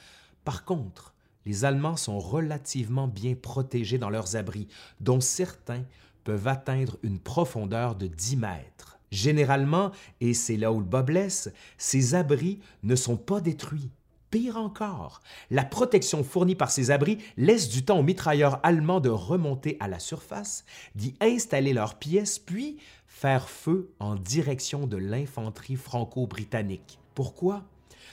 Par 0.43 0.65
contre, 0.65 1.13
les 1.45 1.63
Allemands 1.63 1.95
sont 1.95 2.19
relativement 2.19 3.07
bien 3.07 3.35
protégés 3.35 3.97
dans 3.97 4.09
leurs 4.09 4.35
abris, 4.35 4.67
dont 4.99 5.21
certains 5.21 5.83
peuvent 6.23 6.47
atteindre 6.47 6.97
une 7.03 7.19
profondeur 7.19 7.95
de 7.95 8.07
10 8.07 8.37
mètres. 8.37 8.94
Généralement, 9.11 9.91
et 10.21 10.33
c'est 10.33 10.57
là 10.57 10.71
où 10.71 10.79
le 10.79 10.85
bas 10.85 11.03
blesse, 11.03 11.51
ces 11.77 12.15
abris 12.15 12.59
ne 12.83 12.95
sont 12.95 13.17
pas 13.17 13.41
détruits. 13.41 13.89
Pire 14.31 14.57
encore, 14.57 15.21
la 15.49 15.63
protection 15.63 16.23
fournie 16.23 16.55
par 16.55 16.71
ces 16.71 16.91
abris 16.91 17.19
laisse 17.37 17.69
du 17.69 17.85
temps 17.85 17.99
aux 17.99 18.03
mitrailleurs 18.03 18.59
allemands 18.63 18.99
de 18.99 19.09
remonter 19.09 19.77
à 19.79 19.87
la 19.87 19.99
surface, 19.99 20.65
d'y 20.95 21.15
installer 21.21 21.71
leurs 21.71 21.95
pièces, 21.95 22.39
puis 22.39 22.77
faire 23.07 23.47
feu 23.47 23.93
en 23.99 24.15
direction 24.15 24.87
de 24.87 24.97
l'infanterie 24.97 25.77
franco-britannique. 25.77 26.99
Pourquoi? 27.13 27.63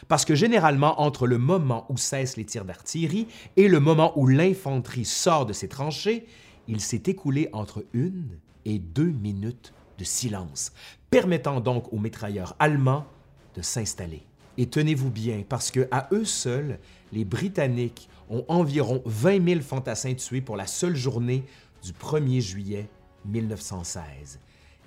Parce 0.06 0.24
que 0.24 0.34
généralement, 0.34 1.00
entre 1.00 1.26
le 1.26 1.38
moment 1.38 1.86
où 1.88 1.96
cessent 1.96 2.36
les 2.36 2.44
tirs 2.44 2.64
d'artillerie 2.64 3.26
et 3.56 3.66
le 3.66 3.80
moment 3.80 4.12
où 4.16 4.26
l'infanterie 4.26 5.04
sort 5.04 5.46
de 5.46 5.52
ses 5.52 5.68
tranchées, 5.68 6.26
il 6.68 6.80
s'est 6.80 7.02
écoulé 7.06 7.48
entre 7.52 7.84
une 7.92 8.38
et 8.64 8.78
deux 8.78 9.10
minutes 9.10 9.72
de 9.98 10.04
silence, 10.04 10.72
permettant 11.10 11.60
donc 11.60 11.92
aux 11.92 11.98
mitrailleurs 11.98 12.56
allemands 12.58 13.06
de 13.54 13.62
s'installer. 13.62 14.22
Et 14.58 14.66
tenez-vous 14.66 15.10
bien, 15.10 15.44
parce 15.48 15.70
que 15.70 15.88
à 15.90 16.08
eux 16.12 16.24
seuls, 16.24 16.78
les 17.12 17.24
Britanniques 17.24 18.08
ont 18.28 18.44
environ 18.48 19.02
20 19.06 19.48
000 19.48 19.60
fantassins 19.60 20.14
tués 20.14 20.40
pour 20.40 20.56
la 20.56 20.66
seule 20.66 20.96
journée 20.96 21.44
du 21.82 21.92
1er 21.92 22.40
juillet 22.40 22.88
1916. 23.24 24.40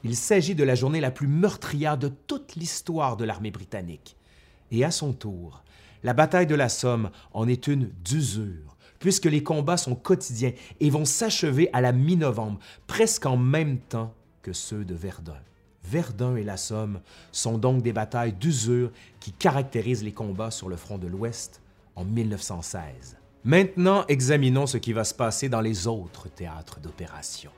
Il 0.03 0.15
s'agit 0.15 0.55
de 0.55 0.63
la 0.63 0.75
journée 0.75 1.01
la 1.01 1.11
plus 1.11 1.27
meurtrière 1.27 1.97
de 1.97 2.09
toute 2.09 2.55
l'histoire 2.55 3.17
de 3.17 3.25
l'armée 3.25 3.51
britannique. 3.51 4.17
Et 4.71 4.83
à 4.83 4.91
son 4.91 5.13
tour, 5.13 5.63
la 6.03 6.13
bataille 6.13 6.47
de 6.47 6.55
la 6.55 6.69
Somme 6.69 7.09
en 7.33 7.47
est 7.47 7.67
une 7.67 7.89
d'usure, 8.03 8.77
puisque 8.99 9.25
les 9.25 9.41
combats 9.41 9.77
sont 9.77 9.95
quotidiens 9.95 10.53
et 10.79 10.89
vont 10.89 11.05
s'achever 11.05 11.69
à 11.73 11.81
la 11.81 11.91
mi-novembre, 11.91 12.59
presque 12.85 13.25
en 13.25 13.37
même 13.37 13.79
temps 13.79 14.13
que 14.45 14.53
ceux 14.53 14.85
de 14.85 14.93
Verdun. 14.93 15.41
Verdun 15.83 16.35
et 16.35 16.43
la 16.43 16.55
Somme 16.55 16.99
sont 17.31 17.57
donc 17.57 17.81
des 17.81 17.93
batailles 17.93 18.33
d'usure 18.33 18.91
qui 19.19 19.31
caractérisent 19.31 20.03
les 20.03 20.11
combats 20.11 20.51
sur 20.51 20.69
le 20.69 20.75
front 20.75 20.99
de 20.99 21.07
l'Ouest 21.07 21.63
en 21.95 22.05
1916. 22.05 23.17
Maintenant, 23.43 24.05
examinons 24.07 24.67
ce 24.67 24.77
qui 24.77 24.93
va 24.93 25.03
se 25.03 25.15
passer 25.15 25.49
dans 25.49 25.61
les 25.61 25.87
autres 25.87 26.29
théâtres 26.29 26.79
d'opération. 26.79 27.49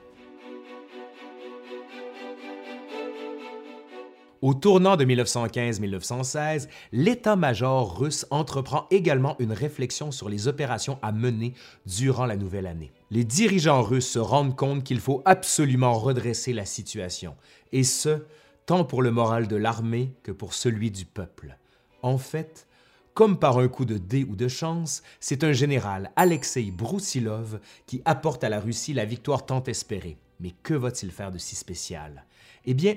Au 4.41 4.53
tournant 4.53 4.95
de 4.95 5.03
1915-1916, 5.03 6.69
l'état-major 6.93 7.99
russe 7.99 8.25
entreprend 8.29 8.87
également 8.91 9.35
une 9.39 9.51
réflexion 9.51 10.11
sur 10.11 10.29
les 10.29 10.47
opérations 10.47 10.99
à 11.01 11.11
mener 11.11 11.53
durant 11.85 12.25
la 12.25 12.37
nouvelle 12.37 12.67
année. 12.67 12.93
Les 13.09 13.23
dirigeants 13.23 13.83
russes 13.83 14.09
se 14.09 14.19
rendent 14.19 14.55
compte 14.55 14.83
qu'il 14.83 14.99
faut 14.99 15.21
absolument 15.25 15.97
redresser 15.97 16.51
la 16.51 16.65
situation, 16.65 17.35
et 17.71 17.83
ce, 17.83 18.25
tant 18.65 18.83
pour 18.83 19.01
le 19.01 19.11
moral 19.11 19.47
de 19.47 19.55
l'armée 19.55 20.13
que 20.23 20.31
pour 20.31 20.53
celui 20.53 20.91
du 20.91 21.05
peuple. 21.05 21.57
En 22.01 22.17
fait, 22.17 22.67
comme 23.13 23.39
par 23.39 23.57
un 23.57 23.67
coup 23.69 23.85
de 23.85 23.97
dé 23.97 24.25
ou 24.25 24.35
de 24.35 24.47
chance, 24.47 25.01
c'est 25.19 25.43
un 25.43 25.53
général, 25.53 26.11
Alexei 26.15 26.69
Broussilov, 26.69 27.59
qui 27.85 28.01
apporte 28.05 28.43
à 28.43 28.49
la 28.49 28.59
Russie 28.59 28.93
la 28.93 29.05
victoire 29.05 29.45
tant 29.45 29.63
espérée. 29.63 30.17
Mais 30.39 30.51
que 30.61 30.73
va-t-il 30.73 31.11
faire 31.11 31.31
de 31.31 31.39
si 31.39 31.55
spécial? 31.55 32.25
Eh 32.65 32.73
bien, 32.73 32.95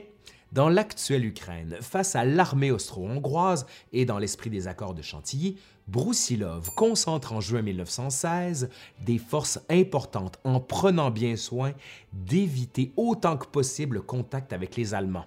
dans 0.52 0.68
l'actuelle 0.68 1.24
Ukraine, 1.24 1.76
face 1.80 2.16
à 2.16 2.24
l'armée 2.24 2.72
austro-hongroise 2.72 3.64
et 3.92 4.04
dans 4.04 4.18
l'esprit 4.18 4.50
des 4.50 4.66
accords 4.66 4.94
de 4.94 5.02
Chantilly, 5.02 5.56
Broussilov 5.90 6.70
concentre 6.76 7.32
en 7.32 7.40
juin 7.40 7.62
1916 7.62 8.70
des 9.04 9.18
forces 9.18 9.60
importantes 9.68 10.38
en 10.44 10.60
prenant 10.60 11.10
bien 11.10 11.34
soin 11.34 11.72
d'éviter 12.12 12.92
autant 12.96 13.36
que 13.36 13.46
possible 13.46 13.96
le 13.96 14.02
contact 14.02 14.52
avec 14.52 14.76
les 14.76 14.94
Allemands. 14.94 15.26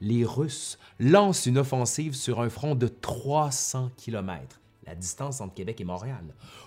Les 0.00 0.24
Russes 0.24 0.78
lancent 0.98 1.46
une 1.46 1.58
offensive 1.58 2.14
sur 2.14 2.40
un 2.40 2.48
front 2.48 2.74
de 2.74 2.88
300 2.88 3.90
km 3.96 4.60
la 4.86 4.96
distance 4.96 5.40
entre 5.40 5.54
Québec 5.54 5.80
et 5.80 5.84
Montréal, 5.84 6.24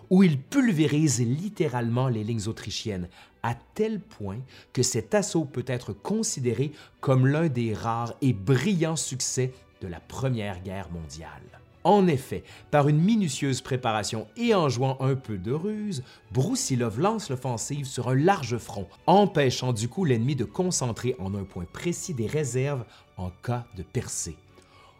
où 0.10 0.24
il 0.24 0.40
pulvérise 0.40 1.20
littéralement 1.20 2.08
les 2.08 2.24
lignes 2.24 2.48
autrichiennes, 2.48 3.10
à 3.42 3.54
tel 3.74 4.00
point 4.00 4.40
que 4.72 4.84
cet 4.84 5.14
assaut 5.14 5.44
peut 5.44 5.66
être 5.68 5.92
considéré 5.92 6.72
comme 7.02 7.28
l'un 7.28 7.50
des 7.50 7.74
rares 7.74 8.14
et 8.22 8.32
brillants 8.32 8.96
succès 8.96 9.52
de 9.82 9.88
la 9.88 10.00
Première 10.00 10.62
Guerre 10.64 10.90
mondiale. 10.92 11.63
En 11.84 12.08
effet, 12.08 12.44
par 12.72 12.88
une 12.88 13.02
minutieuse 13.02 13.60
préparation 13.60 14.28
et 14.38 14.56
en 14.56 14.70
jouant 14.70 14.98
un 15.02 15.16
peu 15.16 15.38
de 15.38 15.52
ruse, 15.52 16.04
Broussilov 16.32 17.00
lance 17.00 17.30
l'offensive 17.30 17.86
sur 17.86 18.08
un 18.08 18.16
large 18.16 18.58
front, 18.58 18.88
empêchant 19.06 19.74
du 19.74 19.90
coup 19.90 20.06
l'ennemi 20.06 20.36
de 20.36 20.46
concentrer 20.46 21.16
en 21.20 21.36
un 21.36 21.44
point 21.44 21.66
précis 21.66 22.14
des 22.14 22.28
réserves 22.28 22.86
en 23.18 23.32
cas 23.44 23.66
de 23.76 23.84
percée. 23.84 24.38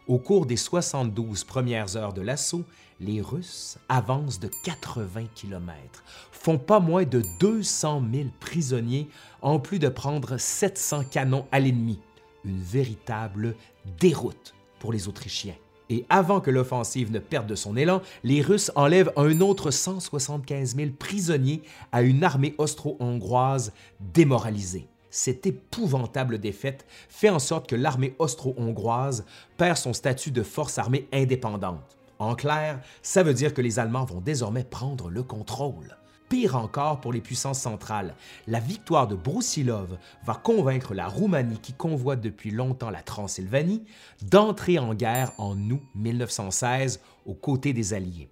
Au 0.06 0.18
cours 0.18 0.44
des 0.44 0.58
72 0.58 1.44
premières 1.44 1.96
heures 1.96 2.12
de 2.12 2.20
l'assaut, 2.20 2.64
les 3.00 3.22
Russes 3.22 3.78
avancent 3.88 4.38
de 4.38 4.50
80 4.64 5.24
km, 5.34 6.04
font 6.30 6.58
pas 6.58 6.80
moins 6.80 7.04
de 7.04 7.22
200 7.40 8.02
000 8.12 8.28
prisonniers, 8.40 9.08
en 9.40 9.58
plus 9.58 9.78
de 9.78 9.88
prendre 9.88 10.36
700 10.36 11.04
canons 11.04 11.46
à 11.50 11.60
l'ennemi. 11.60 11.98
Une 12.44 12.60
véritable 12.60 13.56
déroute 13.98 14.54
pour 14.78 14.92
les 14.92 15.08
Autrichiens. 15.08 15.56
Et 15.90 16.06
avant 16.08 16.40
que 16.40 16.50
l'offensive 16.50 17.12
ne 17.12 17.18
perde 17.18 17.46
de 17.46 17.54
son 17.54 17.76
élan, 17.76 18.00
les 18.22 18.40
Russes 18.40 18.72
enlèvent 18.74 19.12
un 19.16 19.40
autre 19.40 19.70
175 19.70 20.76
000 20.76 20.90
prisonniers 20.98 21.62
à 21.92 22.02
une 22.02 22.24
armée 22.24 22.54
austro-hongroise 22.58 23.72
démoralisée 24.00 24.88
cette 25.14 25.46
épouvantable 25.46 26.38
défaite 26.38 26.84
fait 27.08 27.30
en 27.30 27.38
sorte 27.38 27.68
que 27.68 27.76
l'armée 27.76 28.16
austro-hongroise 28.18 29.24
perd 29.56 29.76
son 29.76 29.92
statut 29.92 30.32
de 30.32 30.42
force 30.42 30.76
armée 30.76 31.06
indépendante. 31.12 31.96
En 32.18 32.34
clair, 32.34 32.80
ça 33.00 33.22
veut 33.22 33.32
dire 33.32 33.54
que 33.54 33.62
les 33.62 33.78
Allemands 33.78 34.04
vont 34.04 34.20
désormais 34.20 34.64
prendre 34.64 35.10
le 35.10 35.22
contrôle. 35.22 35.96
Pire 36.28 36.56
encore 36.56 37.00
pour 37.00 37.12
les 37.12 37.20
puissances 37.20 37.60
centrales, 37.60 38.14
la 38.46 38.58
victoire 38.58 39.06
de 39.06 39.14
Broussilov 39.14 39.98
va 40.24 40.34
convaincre 40.34 40.94
la 40.94 41.06
Roumanie 41.06 41.58
qui 41.58 41.74
convoite 41.74 42.22
depuis 42.22 42.50
longtemps 42.50 42.90
la 42.90 43.02
Transylvanie 43.02 43.84
d'entrer 44.22 44.78
en 44.78 44.94
guerre 44.94 45.32
en 45.38 45.58
août 45.70 45.82
1916 45.94 47.00
aux 47.26 47.34
côtés 47.34 47.74
des 47.74 47.92
Alliés. 47.92 48.30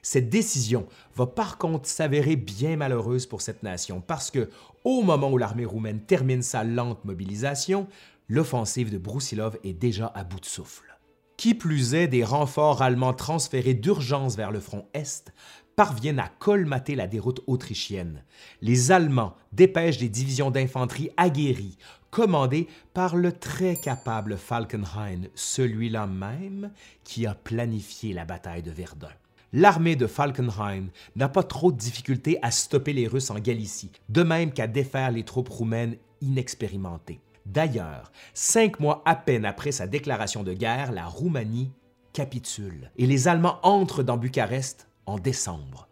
Cette 0.00 0.30
décision 0.30 0.86
va 1.14 1.26
par 1.26 1.58
contre 1.58 1.88
s'avérer 1.88 2.36
bien 2.36 2.76
malheureuse 2.76 3.26
pour 3.26 3.42
cette 3.42 3.62
nation 3.62 4.00
parce 4.00 4.30
que, 4.30 4.50
au 4.84 5.02
moment 5.02 5.30
où 5.30 5.36
l'armée 5.36 5.64
roumaine 5.64 6.00
termine 6.00 6.42
sa 6.42 6.64
lente 6.64 7.04
mobilisation, 7.04 7.86
l'offensive 8.28 8.90
de 8.90 8.98
Broussilov 8.98 9.58
est 9.62 9.72
déjà 9.72 10.06
à 10.14 10.24
bout 10.24 10.40
de 10.40 10.46
souffle. 10.46 10.96
Qui 11.36 11.54
plus 11.54 11.94
est, 11.94 12.08
des 12.08 12.24
renforts 12.24 12.82
allemands 12.82 13.12
transférés 13.12 13.74
d'urgence 13.74 14.36
vers 14.36 14.52
le 14.52 14.60
front 14.60 14.86
Est 14.94 15.34
parviennent 15.76 16.18
à 16.18 16.28
colmater 16.38 16.94
la 16.94 17.06
déroute 17.06 17.42
autrichienne. 17.46 18.24
Les 18.62 18.90
Allemands 18.90 19.36
dépêchent 19.52 19.98
des 19.98 20.08
divisions 20.08 20.50
d'infanterie 20.50 21.10
aguerries, 21.16 21.78
commandées 22.10 22.66
par 22.94 23.14
le 23.14 23.32
très 23.32 23.76
capable 23.76 24.36
Falkenhayn, 24.36 25.28
celui-là 25.34 26.06
même 26.06 26.70
qui 27.04 27.26
a 27.26 27.34
planifié 27.34 28.12
la 28.14 28.24
bataille 28.24 28.62
de 28.62 28.70
Verdun 28.70 29.12
l'armée 29.52 29.96
de 29.96 30.06
Falkenhayn 30.06 30.88
n'a 31.14 31.28
pas 31.28 31.42
trop 31.42 31.72
de 31.72 31.78
difficultés 31.78 32.38
à 32.42 32.50
stopper 32.50 32.92
les 32.92 33.06
Russes 33.06 33.30
en 33.30 33.38
Galicie, 33.38 33.90
de 34.08 34.22
même 34.22 34.52
qu'à 34.52 34.66
défaire 34.66 35.10
les 35.10 35.24
troupes 35.24 35.48
roumaines 35.48 35.96
inexpérimentées. 36.20 37.20
D'ailleurs, 37.46 38.12
cinq 38.34 38.80
mois 38.80 39.02
à 39.06 39.14
peine 39.14 39.44
après 39.44 39.72
sa 39.72 39.86
déclaration 39.86 40.42
de 40.42 40.52
guerre, 40.52 40.92
la 40.92 41.06
Roumanie 41.06 41.72
capitule 42.12 42.90
et 42.96 43.06
les 43.06 43.28
Allemands 43.28 43.58
entrent 43.62 44.02
dans 44.02 44.16
Bucarest 44.16 44.85
en 45.06 45.18
décembre. 45.18 45.88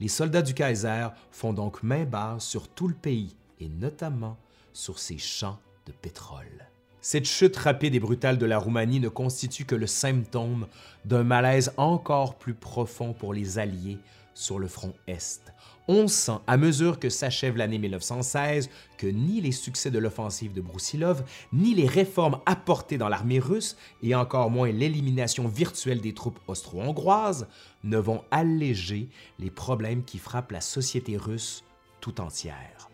Les 0.00 0.08
soldats 0.08 0.42
du 0.42 0.54
Kaiser 0.54 1.08
font 1.30 1.52
donc 1.52 1.82
main 1.82 2.04
basse 2.04 2.44
sur 2.44 2.68
tout 2.68 2.88
le 2.88 2.94
pays 2.94 3.36
et 3.58 3.68
notamment 3.68 4.36
sur 4.72 4.98
ses 4.98 5.18
champs 5.18 5.58
de 5.86 5.92
pétrole. 5.92 6.68
Cette 7.00 7.24
chute 7.24 7.56
rapide 7.56 7.94
et 7.94 8.00
brutale 8.00 8.38
de 8.38 8.46
la 8.46 8.58
Roumanie 8.58 9.00
ne 9.00 9.08
constitue 9.08 9.64
que 9.64 9.74
le 9.74 9.86
symptôme 9.86 10.66
d'un 11.04 11.24
malaise 11.24 11.72
encore 11.76 12.36
plus 12.36 12.54
profond 12.54 13.12
pour 13.12 13.32
les 13.32 13.58
Alliés 13.58 13.98
sur 14.34 14.58
le 14.58 14.68
front 14.68 14.94
Est. 15.06 15.52
On 15.90 16.06
sent, 16.06 16.36
à 16.46 16.58
mesure 16.58 16.98
que 16.98 17.08
s'achève 17.08 17.56
l'année 17.56 17.78
1916, 17.78 18.68
que 18.98 19.06
ni 19.06 19.40
les 19.40 19.52
succès 19.52 19.90
de 19.90 19.98
l'offensive 19.98 20.52
de 20.52 20.60
Broussilov, 20.60 21.24
ni 21.50 21.74
les 21.74 21.86
réformes 21.86 22.40
apportées 22.44 22.98
dans 22.98 23.08
l'armée 23.08 23.38
russe, 23.38 23.74
et 24.02 24.14
encore 24.14 24.50
moins 24.50 24.70
l'élimination 24.70 25.48
virtuelle 25.48 26.02
des 26.02 26.12
troupes 26.12 26.40
austro-hongroises, 26.46 27.46
ne 27.84 27.96
vont 27.96 28.22
alléger 28.30 29.08
les 29.38 29.50
problèmes 29.50 30.04
qui 30.04 30.18
frappent 30.18 30.52
la 30.52 30.60
société 30.60 31.16
russe 31.16 31.64
tout 32.02 32.20
entière. 32.20 32.90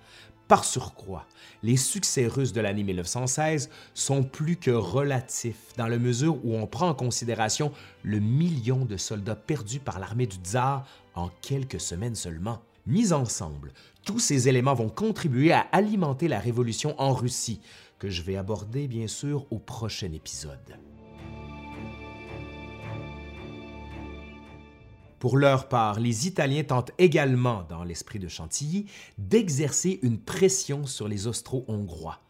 Par 0.46 0.64
surcroît, 0.64 1.26
les 1.64 1.76
succès 1.76 2.28
russes 2.28 2.52
de 2.52 2.60
l'année 2.60 2.84
1916 2.84 3.70
sont 3.94 4.22
plus 4.22 4.54
que 4.54 4.70
relatifs 4.70 5.74
dans 5.76 5.88
la 5.88 5.98
mesure 5.98 6.36
où 6.44 6.54
on 6.54 6.68
prend 6.68 6.90
en 6.90 6.94
considération 6.94 7.72
le 8.04 8.20
million 8.20 8.84
de 8.84 8.96
soldats 8.96 9.34
perdus 9.34 9.80
par 9.80 9.98
l'armée 9.98 10.28
du 10.28 10.36
tsar 10.36 10.86
en 11.16 11.28
quelques 11.42 11.80
semaines 11.80 12.14
seulement. 12.14 12.62
Mis 12.86 13.14
ensemble, 13.14 13.72
tous 14.04 14.18
ces 14.18 14.46
éléments 14.48 14.74
vont 14.74 14.90
contribuer 14.90 15.52
à 15.52 15.60
alimenter 15.72 16.28
la 16.28 16.38
révolution 16.38 16.94
en 17.00 17.14
Russie, 17.14 17.60
que 17.98 18.10
je 18.10 18.20
vais 18.20 18.36
aborder 18.36 18.88
bien 18.88 19.06
sûr 19.06 19.46
au 19.50 19.58
prochain 19.58 20.12
épisode. 20.12 20.78
Pour 25.18 25.38
leur 25.38 25.70
part, 25.70 25.98
les 25.98 26.26
Italiens 26.26 26.64
tentent 26.64 26.90
également, 26.98 27.62
dans 27.70 27.84
l'esprit 27.84 28.18
de 28.18 28.28
Chantilly, 28.28 28.84
d'exercer 29.16 29.98
une 30.02 30.18
pression 30.18 30.84
sur 30.84 31.08
les 31.08 31.26
Austro-Hongrois. 31.26 32.20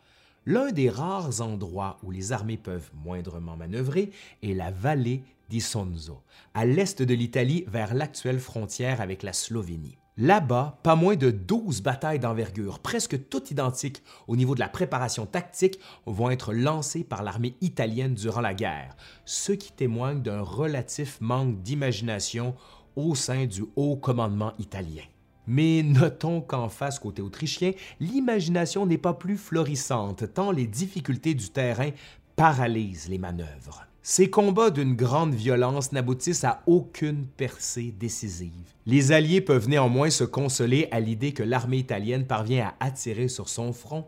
L'un 0.47 0.71
des 0.71 0.89
rares 0.89 1.41
endroits 1.41 1.99
où 2.05 2.13
les 2.13 2.31
armées 2.31 2.59
peuvent 2.59 2.93
moindrement 2.95 3.57
manœuvrer 3.57 4.13
est 4.45 4.55
la 4.55 4.71
vallée 4.71 5.25
d'Isonzo, 5.49 6.23
à 6.55 6.65
l'est 6.65 7.03
de 7.03 7.15
l'Italie 7.15 7.65
vers 7.67 7.95
l'actuelle 7.95 8.39
frontière 8.39 9.01
avec 9.01 9.25
la 9.25 9.33
Slovénie. 9.33 9.99
Là-bas, 10.17 10.79
pas 10.85 10.95
moins 10.95 11.17
de 11.17 11.33
12 11.33 11.83
batailles 11.83 12.21
d'envergure, 12.21 12.79
presque 12.79 13.29
toutes 13.29 13.51
identiques 13.51 14.01
au 14.29 14.37
niveau 14.37 14.55
de 14.55 14.61
la 14.61 14.69
préparation 14.69 15.27
tactique, 15.27 15.81
vont 16.07 16.31
être 16.31 16.53
lancées 16.53 17.03
par 17.03 17.25
l'armée 17.25 17.57
italienne 17.61 18.15
durant 18.15 18.41
la 18.41 18.55
guerre, 18.55 18.97
ce 19.25 19.51
qui 19.51 19.73
témoigne 19.73 20.23
d'un 20.23 20.41
relatif 20.41 21.21
manque 21.21 21.61
d'imagination 21.63 22.55
au 22.95 23.17
sein 23.17 23.47
du 23.47 23.65
haut 23.75 23.97
commandement 23.97 24.53
italien. 24.61 25.03
Mais 25.49 25.83
notons 25.83 26.41
qu'en 26.41 26.69
face 26.69 27.01
côté 27.01 27.21
autrichien, 27.21 27.73
l'imagination 27.99 28.87
n'est 28.87 28.99
pas 28.99 29.15
plus 29.15 29.37
florissante 29.37 30.33
tant 30.33 30.53
les 30.53 30.69
difficultés 30.69 31.35
du 31.35 31.51
terrain 31.51 31.91
paralysent 32.37 33.09
les 33.09 33.19
manœuvres. 33.19 33.85
Ces 34.07 34.29
combats 34.29 34.69
d'une 34.69 34.97
grande 34.97 35.33
violence 35.33 35.93
n'aboutissent 35.93 36.45
à 36.45 36.63
aucune 36.67 37.25
percée 37.25 37.91
décisive. 37.99 38.75
Les 38.85 39.13
Alliés 39.13 39.41
peuvent 39.41 39.67
néanmoins 39.67 40.11
se 40.11 40.25
consoler 40.25 40.89
à 40.91 41.01
l'idée 41.01 41.33
que 41.33 41.43
l'armée 41.43 41.79
italienne 41.79 42.27
parvient 42.27 42.67
à 42.79 42.85
attirer 42.85 43.29
sur 43.29 43.49
son 43.49 43.73
front 43.73 44.05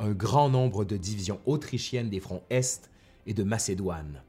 un 0.00 0.10
grand 0.10 0.50
nombre 0.50 0.84
de 0.84 0.98
divisions 0.98 1.40
autrichiennes 1.46 2.10
des 2.10 2.20
fronts 2.20 2.42
Est 2.50 2.90
et 3.26 3.32
de 3.32 3.42
Macédoine. 3.42 4.20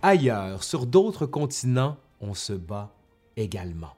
Ailleurs, 0.00 0.64
sur 0.64 0.86
d'autres 0.86 1.26
continents, 1.26 1.98
on 2.22 2.32
se 2.32 2.54
bat 2.54 2.94
également. 3.36 3.92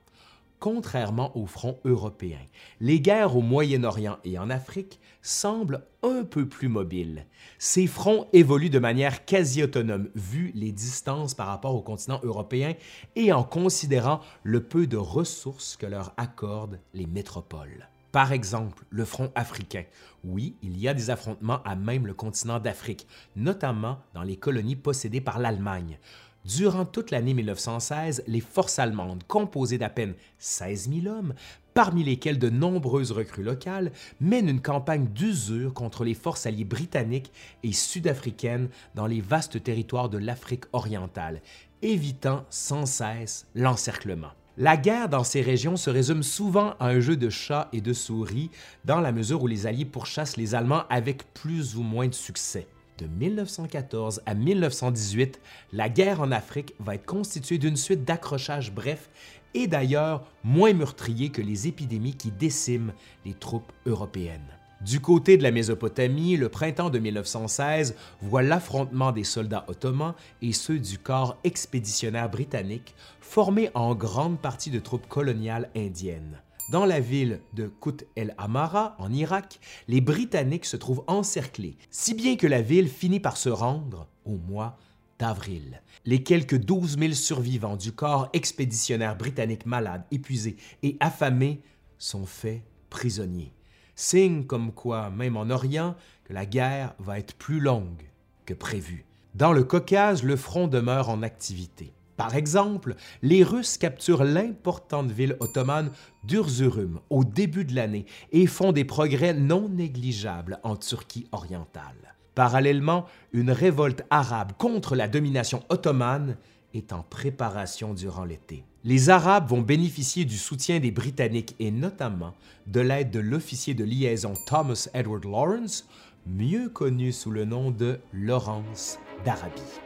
Contrairement 0.64 1.36
au 1.36 1.44
front 1.44 1.78
européen, 1.84 2.38
les 2.80 2.98
guerres 2.98 3.36
au 3.36 3.42
Moyen-Orient 3.42 4.16
et 4.24 4.38
en 4.38 4.48
Afrique 4.48 4.98
semblent 5.20 5.84
un 6.02 6.24
peu 6.24 6.48
plus 6.48 6.68
mobiles. 6.68 7.26
Ces 7.58 7.86
fronts 7.86 8.28
évoluent 8.32 8.70
de 8.70 8.78
manière 8.78 9.26
quasi 9.26 9.62
autonome 9.62 10.08
vu 10.14 10.52
les 10.54 10.72
distances 10.72 11.34
par 11.34 11.48
rapport 11.48 11.74
au 11.74 11.82
continent 11.82 12.18
européen 12.22 12.76
et 13.14 13.30
en 13.30 13.44
considérant 13.44 14.20
le 14.42 14.62
peu 14.62 14.86
de 14.86 14.96
ressources 14.96 15.76
que 15.76 15.84
leur 15.84 16.14
accordent 16.16 16.80
les 16.94 17.04
métropoles. 17.04 17.90
Par 18.14 18.32
exemple, 18.32 18.84
le 18.90 19.04
front 19.04 19.32
africain. 19.34 19.82
Oui, 20.22 20.56
il 20.62 20.78
y 20.78 20.86
a 20.86 20.94
des 20.94 21.10
affrontements 21.10 21.62
à 21.64 21.74
même 21.74 22.06
le 22.06 22.14
continent 22.14 22.60
d'Afrique, 22.60 23.08
notamment 23.34 23.98
dans 24.14 24.22
les 24.22 24.36
colonies 24.36 24.76
possédées 24.76 25.20
par 25.20 25.40
l'Allemagne. 25.40 25.98
Durant 26.44 26.84
toute 26.84 27.10
l'année 27.10 27.32
1916, 27.32 28.24
les 28.26 28.40
forces 28.40 28.78
allemandes, 28.78 29.22
composées 29.26 29.78
d'à 29.78 29.88
peine 29.88 30.12
16 30.38 30.90
000 31.02 31.06
hommes, 31.14 31.32
parmi 31.72 32.04
lesquels 32.04 32.38
de 32.38 32.50
nombreuses 32.50 33.12
recrues 33.12 33.42
locales, 33.42 33.92
mènent 34.20 34.50
une 34.50 34.60
campagne 34.60 35.06
d'usure 35.06 35.72
contre 35.72 36.04
les 36.04 36.12
forces 36.12 36.44
alliées 36.44 36.64
britanniques 36.64 37.32
et 37.62 37.72
sud-africaines 37.72 38.68
dans 38.94 39.06
les 39.06 39.22
vastes 39.22 39.62
territoires 39.62 40.10
de 40.10 40.18
l'Afrique 40.18 40.64
orientale, 40.74 41.40
évitant 41.80 42.44
sans 42.50 42.84
cesse 42.84 43.46
l'encerclement. 43.54 44.32
La 44.58 44.76
guerre 44.76 45.08
dans 45.08 45.24
ces 45.24 45.40
régions 45.40 45.76
se 45.76 45.88
résume 45.88 46.22
souvent 46.22 46.74
à 46.78 46.88
un 46.88 47.00
jeu 47.00 47.16
de 47.16 47.30
chat 47.30 47.68
et 47.72 47.80
de 47.80 47.94
souris, 47.94 48.50
dans 48.84 49.00
la 49.00 49.12
mesure 49.12 49.42
où 49.42 49.46
les 49.46 49.66
Alliés 49.66 49.86
pourchassent 49.86 50.36
les 50.36 50.54
Allemands 50.54 50.84
avec 50.90 51.32
plus 51.32 51.74
ou 51.76 51.82
moins 51.82 52.06
de 52.06 52.14
succès. 52.14 52.68
De 52.98 53.06
1914 53.06 54.22
à 54.24 54.34
1918, 54.34 55.40
la 55.72 55.88
guerre 55.88 56.20
en 56.20 56.30
Afrique 56.30 56.74
va 56.78 56.94
être 56.94 57.06
constituée 57.06 57.58
d'une 57.58 57.76
suite 57.76 58.04
d'accrochages 58.04 58.72
brefs 58.72 59.10
et 59.54 59.66
d'ailleurs 59.66 60.24
moins 60.44 60.72
meurtriers 60.72 61.30
que 61.30 61.42
les 61.42 61.66
épidémies 61.66 62.14
qui 62.14 62.30
déciment 62.30 62.92
les 63.24 63.34
troupes 63.34 63.72
européennes. 63.86 64.46
Du 64.80 65.00
côté 65.00 65.36
de 65.36 65.42
la 65.42 65.50
Mésopotamie, 65.50 66.36
le 66.36 66.48
printemps 66.48 66.90
de 66.90 66.98
1916 67.00 67.96
voit 68.20 68.42
l'affrontement 68.42 69.10
des 69.10 69.24
soldats 69.24 69.64
ottomans 69.66 70.14
et 70.40 70.52
ceux 70.52 70.78
du 70.78 70.98
corps 70.98 71.38
expéditionnaire 71.42 72.30
britannique, 72.30 72.94
formés 73.20 73.70
en 73.74 73.96
grande 73.96 74.38
partie 74.38 74.70
de 74.70 74.78
troupes 74.78 75.08
coloniales 75.08 75.70
indiennes. 75.74 76.38
Dans 76.70 76.86
la 76.86 76.98
ville 76.98 77.40
de 77.52 77.66
Kut 77.66 78.06
el 78.16 78.34
Amara, 78.38 78.96
en 78.98 79.12
Irak, 79.12 79.60
les 79.86 80.00
Britanniques 80.00 80.64
se 80.64 80.78
trouvent 80.78 81.04
encerclés, 81.06 81.76
si 81.90 82.14
bien 82.14 82.36
que 82.36 82.46
la 82.46 82.62
ville 82.62 82.88
finit 82.88 83.20
par 83.20 83.36
se 83.36 83.50
rendre 83.50 84.08
au 84.24 84.38
mois 84.38 84.78
d'avril. 85.18 85.82
Les 86.06 86.22
quelques 86.22 86.56
12 86.56 86.98
000 86.98 87.12
survivants 87.12 87.76
du 87.76 87.92
corps 87.92 88.30
expéditionnaire 88.32 89.16
britannique 89.16 89.66
malade, 89.66 90.04
épuisé 90.10 90.56
et 90.82 90.96
affamé 91.00 91.60
sont 91.98 92.24
faits 92.24 92.62
prisonniers. 92.88 93.52
Signe 93.94 94.44
comme 94.44 94.72
quoi, 94.72 95.10
même 95.10 95.36
en 95.36 95.50
Orient, 95.50 95.94
que 96.24 96.32
la 96.32 96.46
guerre 96.46 96.94
va 96.98 97.18
être 97.18 97.34
plus 97.34 97.60
longue 97.60 98.08
que 98.46 98.54
prévu. 98.54 99.04
Dans 99.34 99.52
le 99.52 99.64
Caucase, 99.64 100.22
le 100.22 100.36
front 100.36 100.66
demeure 100.66 101.10
en 101.10 101.22
activité. 101.22 101.92
Par 102.16 102.34
exemple, 102.36 102.94
les 103.22 103.42
Russes 103.42 103.76
capturent 103.76 104.24
l'importante 104.24 105.10
ville 105.10 105.36
ottomane 105.40 105.90
d'Urzurum 106.22 107.00
au 107.10 107.24
début 107.24 107.64
de 107.64 107.74
l'année 107.74 108.06
et 108.32 108.46
font 108.46 108.72
des 108.72 108.84
progrès 108.84 109.34
non 109.34 109.68
négligeables 109.68 110.60
en 110.62 110.76
Turquie 110.76 111.26
orientale. 111.32 112.14
Parallèlement, 112.34 113.06
une 113.32 113.50
révolte 113.50 114.04
arabe 114.10 114.52
contre 114.58 114.96
la 114.96 115.08
domination 115.08 115.62
ottomane 115.68 116.36
est 116.72 116.92
en 116.92 117.02
préparation 117.02 117.94
durant 117.94 118.24
l'été. 118.24 118.64
Les 118.82 119.08
Arabes 119.08 119.48
vont 119.48 119.62
bénéficier 119.62 120.24
du 120.24 120.36
soutien 120.36 120.80
des 120.80 120.90
Britanniques 120.90 121.54
et 121.58 121.70
notamment 121.70 122.34
de 122.66 122.80
l'aide 122.80 123.10
de 123.10 123.20
l'officier 123.20 123.74
de 123.74 123.84
liaison 123.84 124.34
Thomas 124.46 124.88
Edward 124.94 125.24
Lawrence, 125.24 125.88
mieux 126.26 126.68
connu 126.68 127.12
sous 127.12 127.30
le 127.30 127.44
nom 127.44 127.70
de 127.70 127.98
Lawrence 128.12 128.98
d'Arabie. 129.24 129.83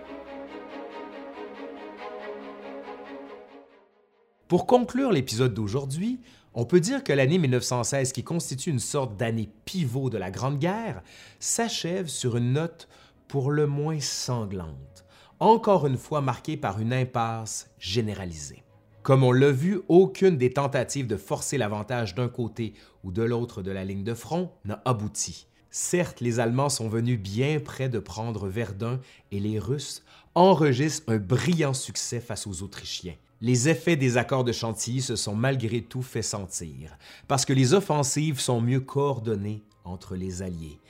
Pour 4.49 4.67
conclure 4.67 5.13
l'épisode 5.13 5.53
d'aujourd'hui, 5.53 6.21
on 6.55 6.65
peut 6.65 6.81
dire 6.81 7.05
que 7.05 7.13
l'année 7.13 7.37
1916, 7.37 8.13
qui 8.13 8.25
constitue 8.25 8.71
une 8.71 8.79
sorte 8.79 9.15
d'année 9.15 9.51
pivot 9.67 10.09
de 10.09 10.17
la 10.17 10.31
Grande 10.31 10.59
Guerre, 10.59 11.03
s'achève 11.39 12.07
sur 12.09 12.39
une 12.39 12.55
note 12.55 12.89
pour 13.29 13.51
le 13.51 13.67
moins 13.67 14.01
sanglante, 14.01 15.05
encore 15.39 15.87
une 15.87 15.99
fois 15.99 16.23
marquée 16.23 16.57
par 16.57 16.81
une 16.81 16.95
impasse 16.95 17.69
généralisée. 17.79 18.63
Comme 19.03 19.23
on 19.23 19.33
l'a 19.33 19.51
vu, 19.51 19.83
aucune 19.89 20.39
des 20.39 20.55
tentatives 20.55 21.07
de 21.07 21.19
forcer 21.19 21.59
l'avantage 21.59 22.15
d'un 22.15 22.29
côté 22.29 22.73
ou 23.05 23.13
de 23.13 23.23
l'autre 23.23 23.61
de 23.61 23.71
la 23.71 23.85
ligne 23.85 24.03
de 24.03 24.15
front 24.15 24.51
n'a 24.65 24.81
abouti. 24.87 25.47
Certes, 25.71 26.23
les 26.23 26.41
Allemands 26.41 26.71
sont 26.71 26.89
venus 26.89 27.21
bien 27.21 27.61
près 27.61 27.91
de 27.91 27.99
prendre 27.99 28.49
Verdun 28.49 28.99
et 29.31 29.41
les 29.41 29.59
Russes 29.59 30.03
enregistrent 30.35 31.13
un 31.13 31.19
brillant 31.19 31.75
succès 31.75 32.21
face 32.21 32.47
aux 32.47 32.63
Autrichiens 32.63 33.17
les 33.41 33.69
effets 33.69 33.97
des 33.97 34.17
accords 34.17 34.45
de 34.45 34.53
Chantilly 34.53 35.01
se 35.01 35.17
sont 35.17 35.35
malgré 35.35 35.81
tout 35.81 36.03
fait 36.03 36.23
sentir, 36.23 36.97
parce 37.29 37.45
que 37.45 37.53
les 37.53 37.75
offensives 37.75 38.41
sont 38.41 38.61
mieux 38.61 38.81
coordonnées 38.81 39.63
entre 39.85 40.17
les 40.17 40.43
Alliés, 40.43 40.81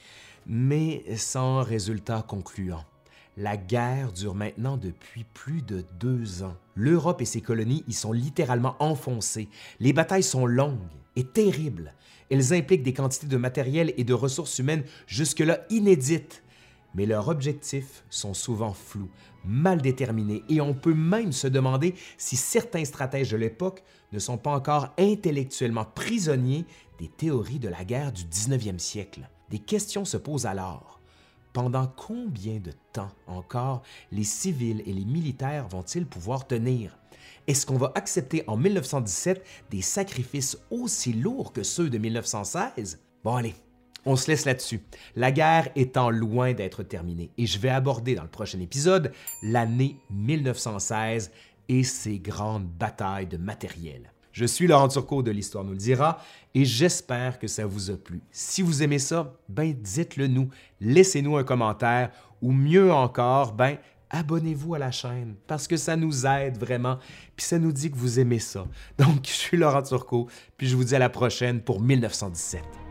mais 0.47 1.05
sans 1.17 1.63
résultat 1.63 2.25
concluant. 2.27 2.85
La 3.37 3.57
guerre 3.57 4.13
dure 4.13 4.35
maintenant 4.35 4.77
depuis 4.77 5.25
plus 5.33 5.63
de 5.63 5.85
deux 6.01 6.43
ans. 6.43 6.57
L'Europe 6.75 7.21
et 7.21 7.25
ses 7.25 7.41
colonies 7.41 7.85
y 7.87 7.93
sont 7.93 8.13
littéralement 8.13 8.75
enfoncées. 8.81 9.49
Les 9.79 9.93
batailles 9.93 10.25
sont 10.25 10.45
longues 10.45 10.79
et 11.15 11.23
terribles. 11.23 11.95
Elles 12.31 12.53
impliquent 12.53 12.83
des 12.83 12.95
quantités 12.95 13.29
de 13.29 13.37
matériel 13.37 13.95
et 13.97 14.03
de 14.03 14.13
ressources 14.13 14.59
humaines 14.59 14.83
jusque-là 15.07 15.61
inédites 15.71 16.43
mais 16.95 17.07
leurs 17.07 17.29
objectifs 17.29 18.05
sont 18.11 18.35
souvent 18.35 18.73
flous, 18.73 19.11
mal 19.49 19.83
déterminés, 19.83 20.45
et 20.49 20.61
on 20.61 20.75
peut 20.75 20.95
même 20.95 21.33
se 21.33 21.49
demander 21.49 21.95
si 22.17 22.37
certains 22.37 22.85
stratèges 22.85 23.31
de 23.31 23.37
l'époque 23.37 23.83
ne 24.13 24.19
sont 24.19 24.39
pas 24.39 24.55
encore 24.55 24.91
intellectuellement 24.99 25.85
prisonniers 25.85 26.65
des 26.99 27.09
théories 27.09 27.59
de 27.59 27.69
la 27.69 27.85
guerre 27.85 28.13
du 28.13 28.23
19e 28.25 28.79
siècle. 28.79 29.29
Des 29.51 29.59
questions 29.59 30.05
se 30.05 30.17
posent 30.17 30.47
alors. 30.47 31.01
Pendant 31.53 31.87
combien 31.87 32.59
de 32.59 32.73
temps 32.93 33.11
encore 33.27 33.83
les 34.13 34.25
civils 34.25 34.83
et 34.87 34.93
les 34.93 35.05
militaires 35.05 35.67
vont-ils 35.69 36.07
pouvoir 36.07 36.47
tenir? 36.47 36.99
Est-ce 37.47 37.65
qu'on 37.65 37.79
va 37.79 37.93
accepter 37.95 38.45
en 38.47 38.57
1917 38.57 39.43
des 39.71 39.81
sacrifices 39.81 40.59
aussi 40.71 41.15
lourds 41.15 41.53
que 41.53 41.63
ceux 41.63 41.89
de 41.89 41.97
1916? 41.97 43.01
Bon 43.25 43.37
allez, 43.37 43.55
on 44.09 44.17
se 44.17 44.31
laisse 44.31 44.47
là-dessus. 44.47 44.81
La 45.17 45.31
guerre 45.31 45.69
étant 45.77 46.09
loin 46.09 46.55
d'être 46.55 46.83
terminée 46.83 47.31
et 47.37 47.45
je 47.45 47.59
vais 47.59 47.69
aborder 47.69 48.15
dans 48.15 48.23
le 48.23 48.29
prochain 48.29 48.59
épisode 48.59 49.13
l'année 49.43 49.97
1916 50.11 51.31
et 51.69 51.85
ses 51.85 52.19
grandes 52.19 52.67
batailles 52.67 53.27
de 53.27 53.37
matériel. 53.37 54.11
Je 54.33 54.47
suis 54.47 54.67
Laurent 54.67 54.89
Turcot 54.89 55.23
de 55.23 55.31
l'Histoire 55.31 55.63
nous 55.63 55.73
le 55.73 55.77
dira 55.77 56.23
et 56.55 56.65
j'espère 56.65 57.39
que 57.39 57.49
ça 57.49 57.67
vous 57.67 57.91
a 57.91 57.97
plu. 57.99 58.23
Si 58.31 58.63
vous 58.63 58.83
aimez 58.83 58.99
ça, 58.99 59.35
ben 59.51 59.75
dites-le 59.75 60.27
nous, 60.27 60.49
laissez-nous 60.81 61.37
un 61.37 61.45
commentaire 61.45 62.11
ou 62.41 62.53
mieux 62.53 62.91
encore, 62.91 63.53
ben 63.53 63.77
abonnez-vous 64.09 64.75
à 64.75 64.79
la 64.79 64.91
chaîne 64.91 65.35
parce 65.47 65.69
que 65.69 65.77
ça 65.77 65.97
nous 65.97 66.25
aide 66.25 66.57
vraiment 66.57 66.99
puis 67.37 67.45
ça 67.45 67.59
nous 67.59 67.73
dit 67.73 67.91
que 67.91 67.99
vous 67.99 68.21
aimez 68.21 68.39
ça. 68.39 68.65
Donc 68.99 69.19
je 69.25 69.33
suis 69.33 69.59
Laurent 69.59 69.83
Turcot 69.83 70.29
puis 70.57 70.67
je 70.67 70.77
vous 70.77 70.85
dis 70.85 70.97
à 70.97 70.99
la 70.99 71.11
prochaine 71.11 71.61
pour 71.61 71.83
1917. 71.83 72.88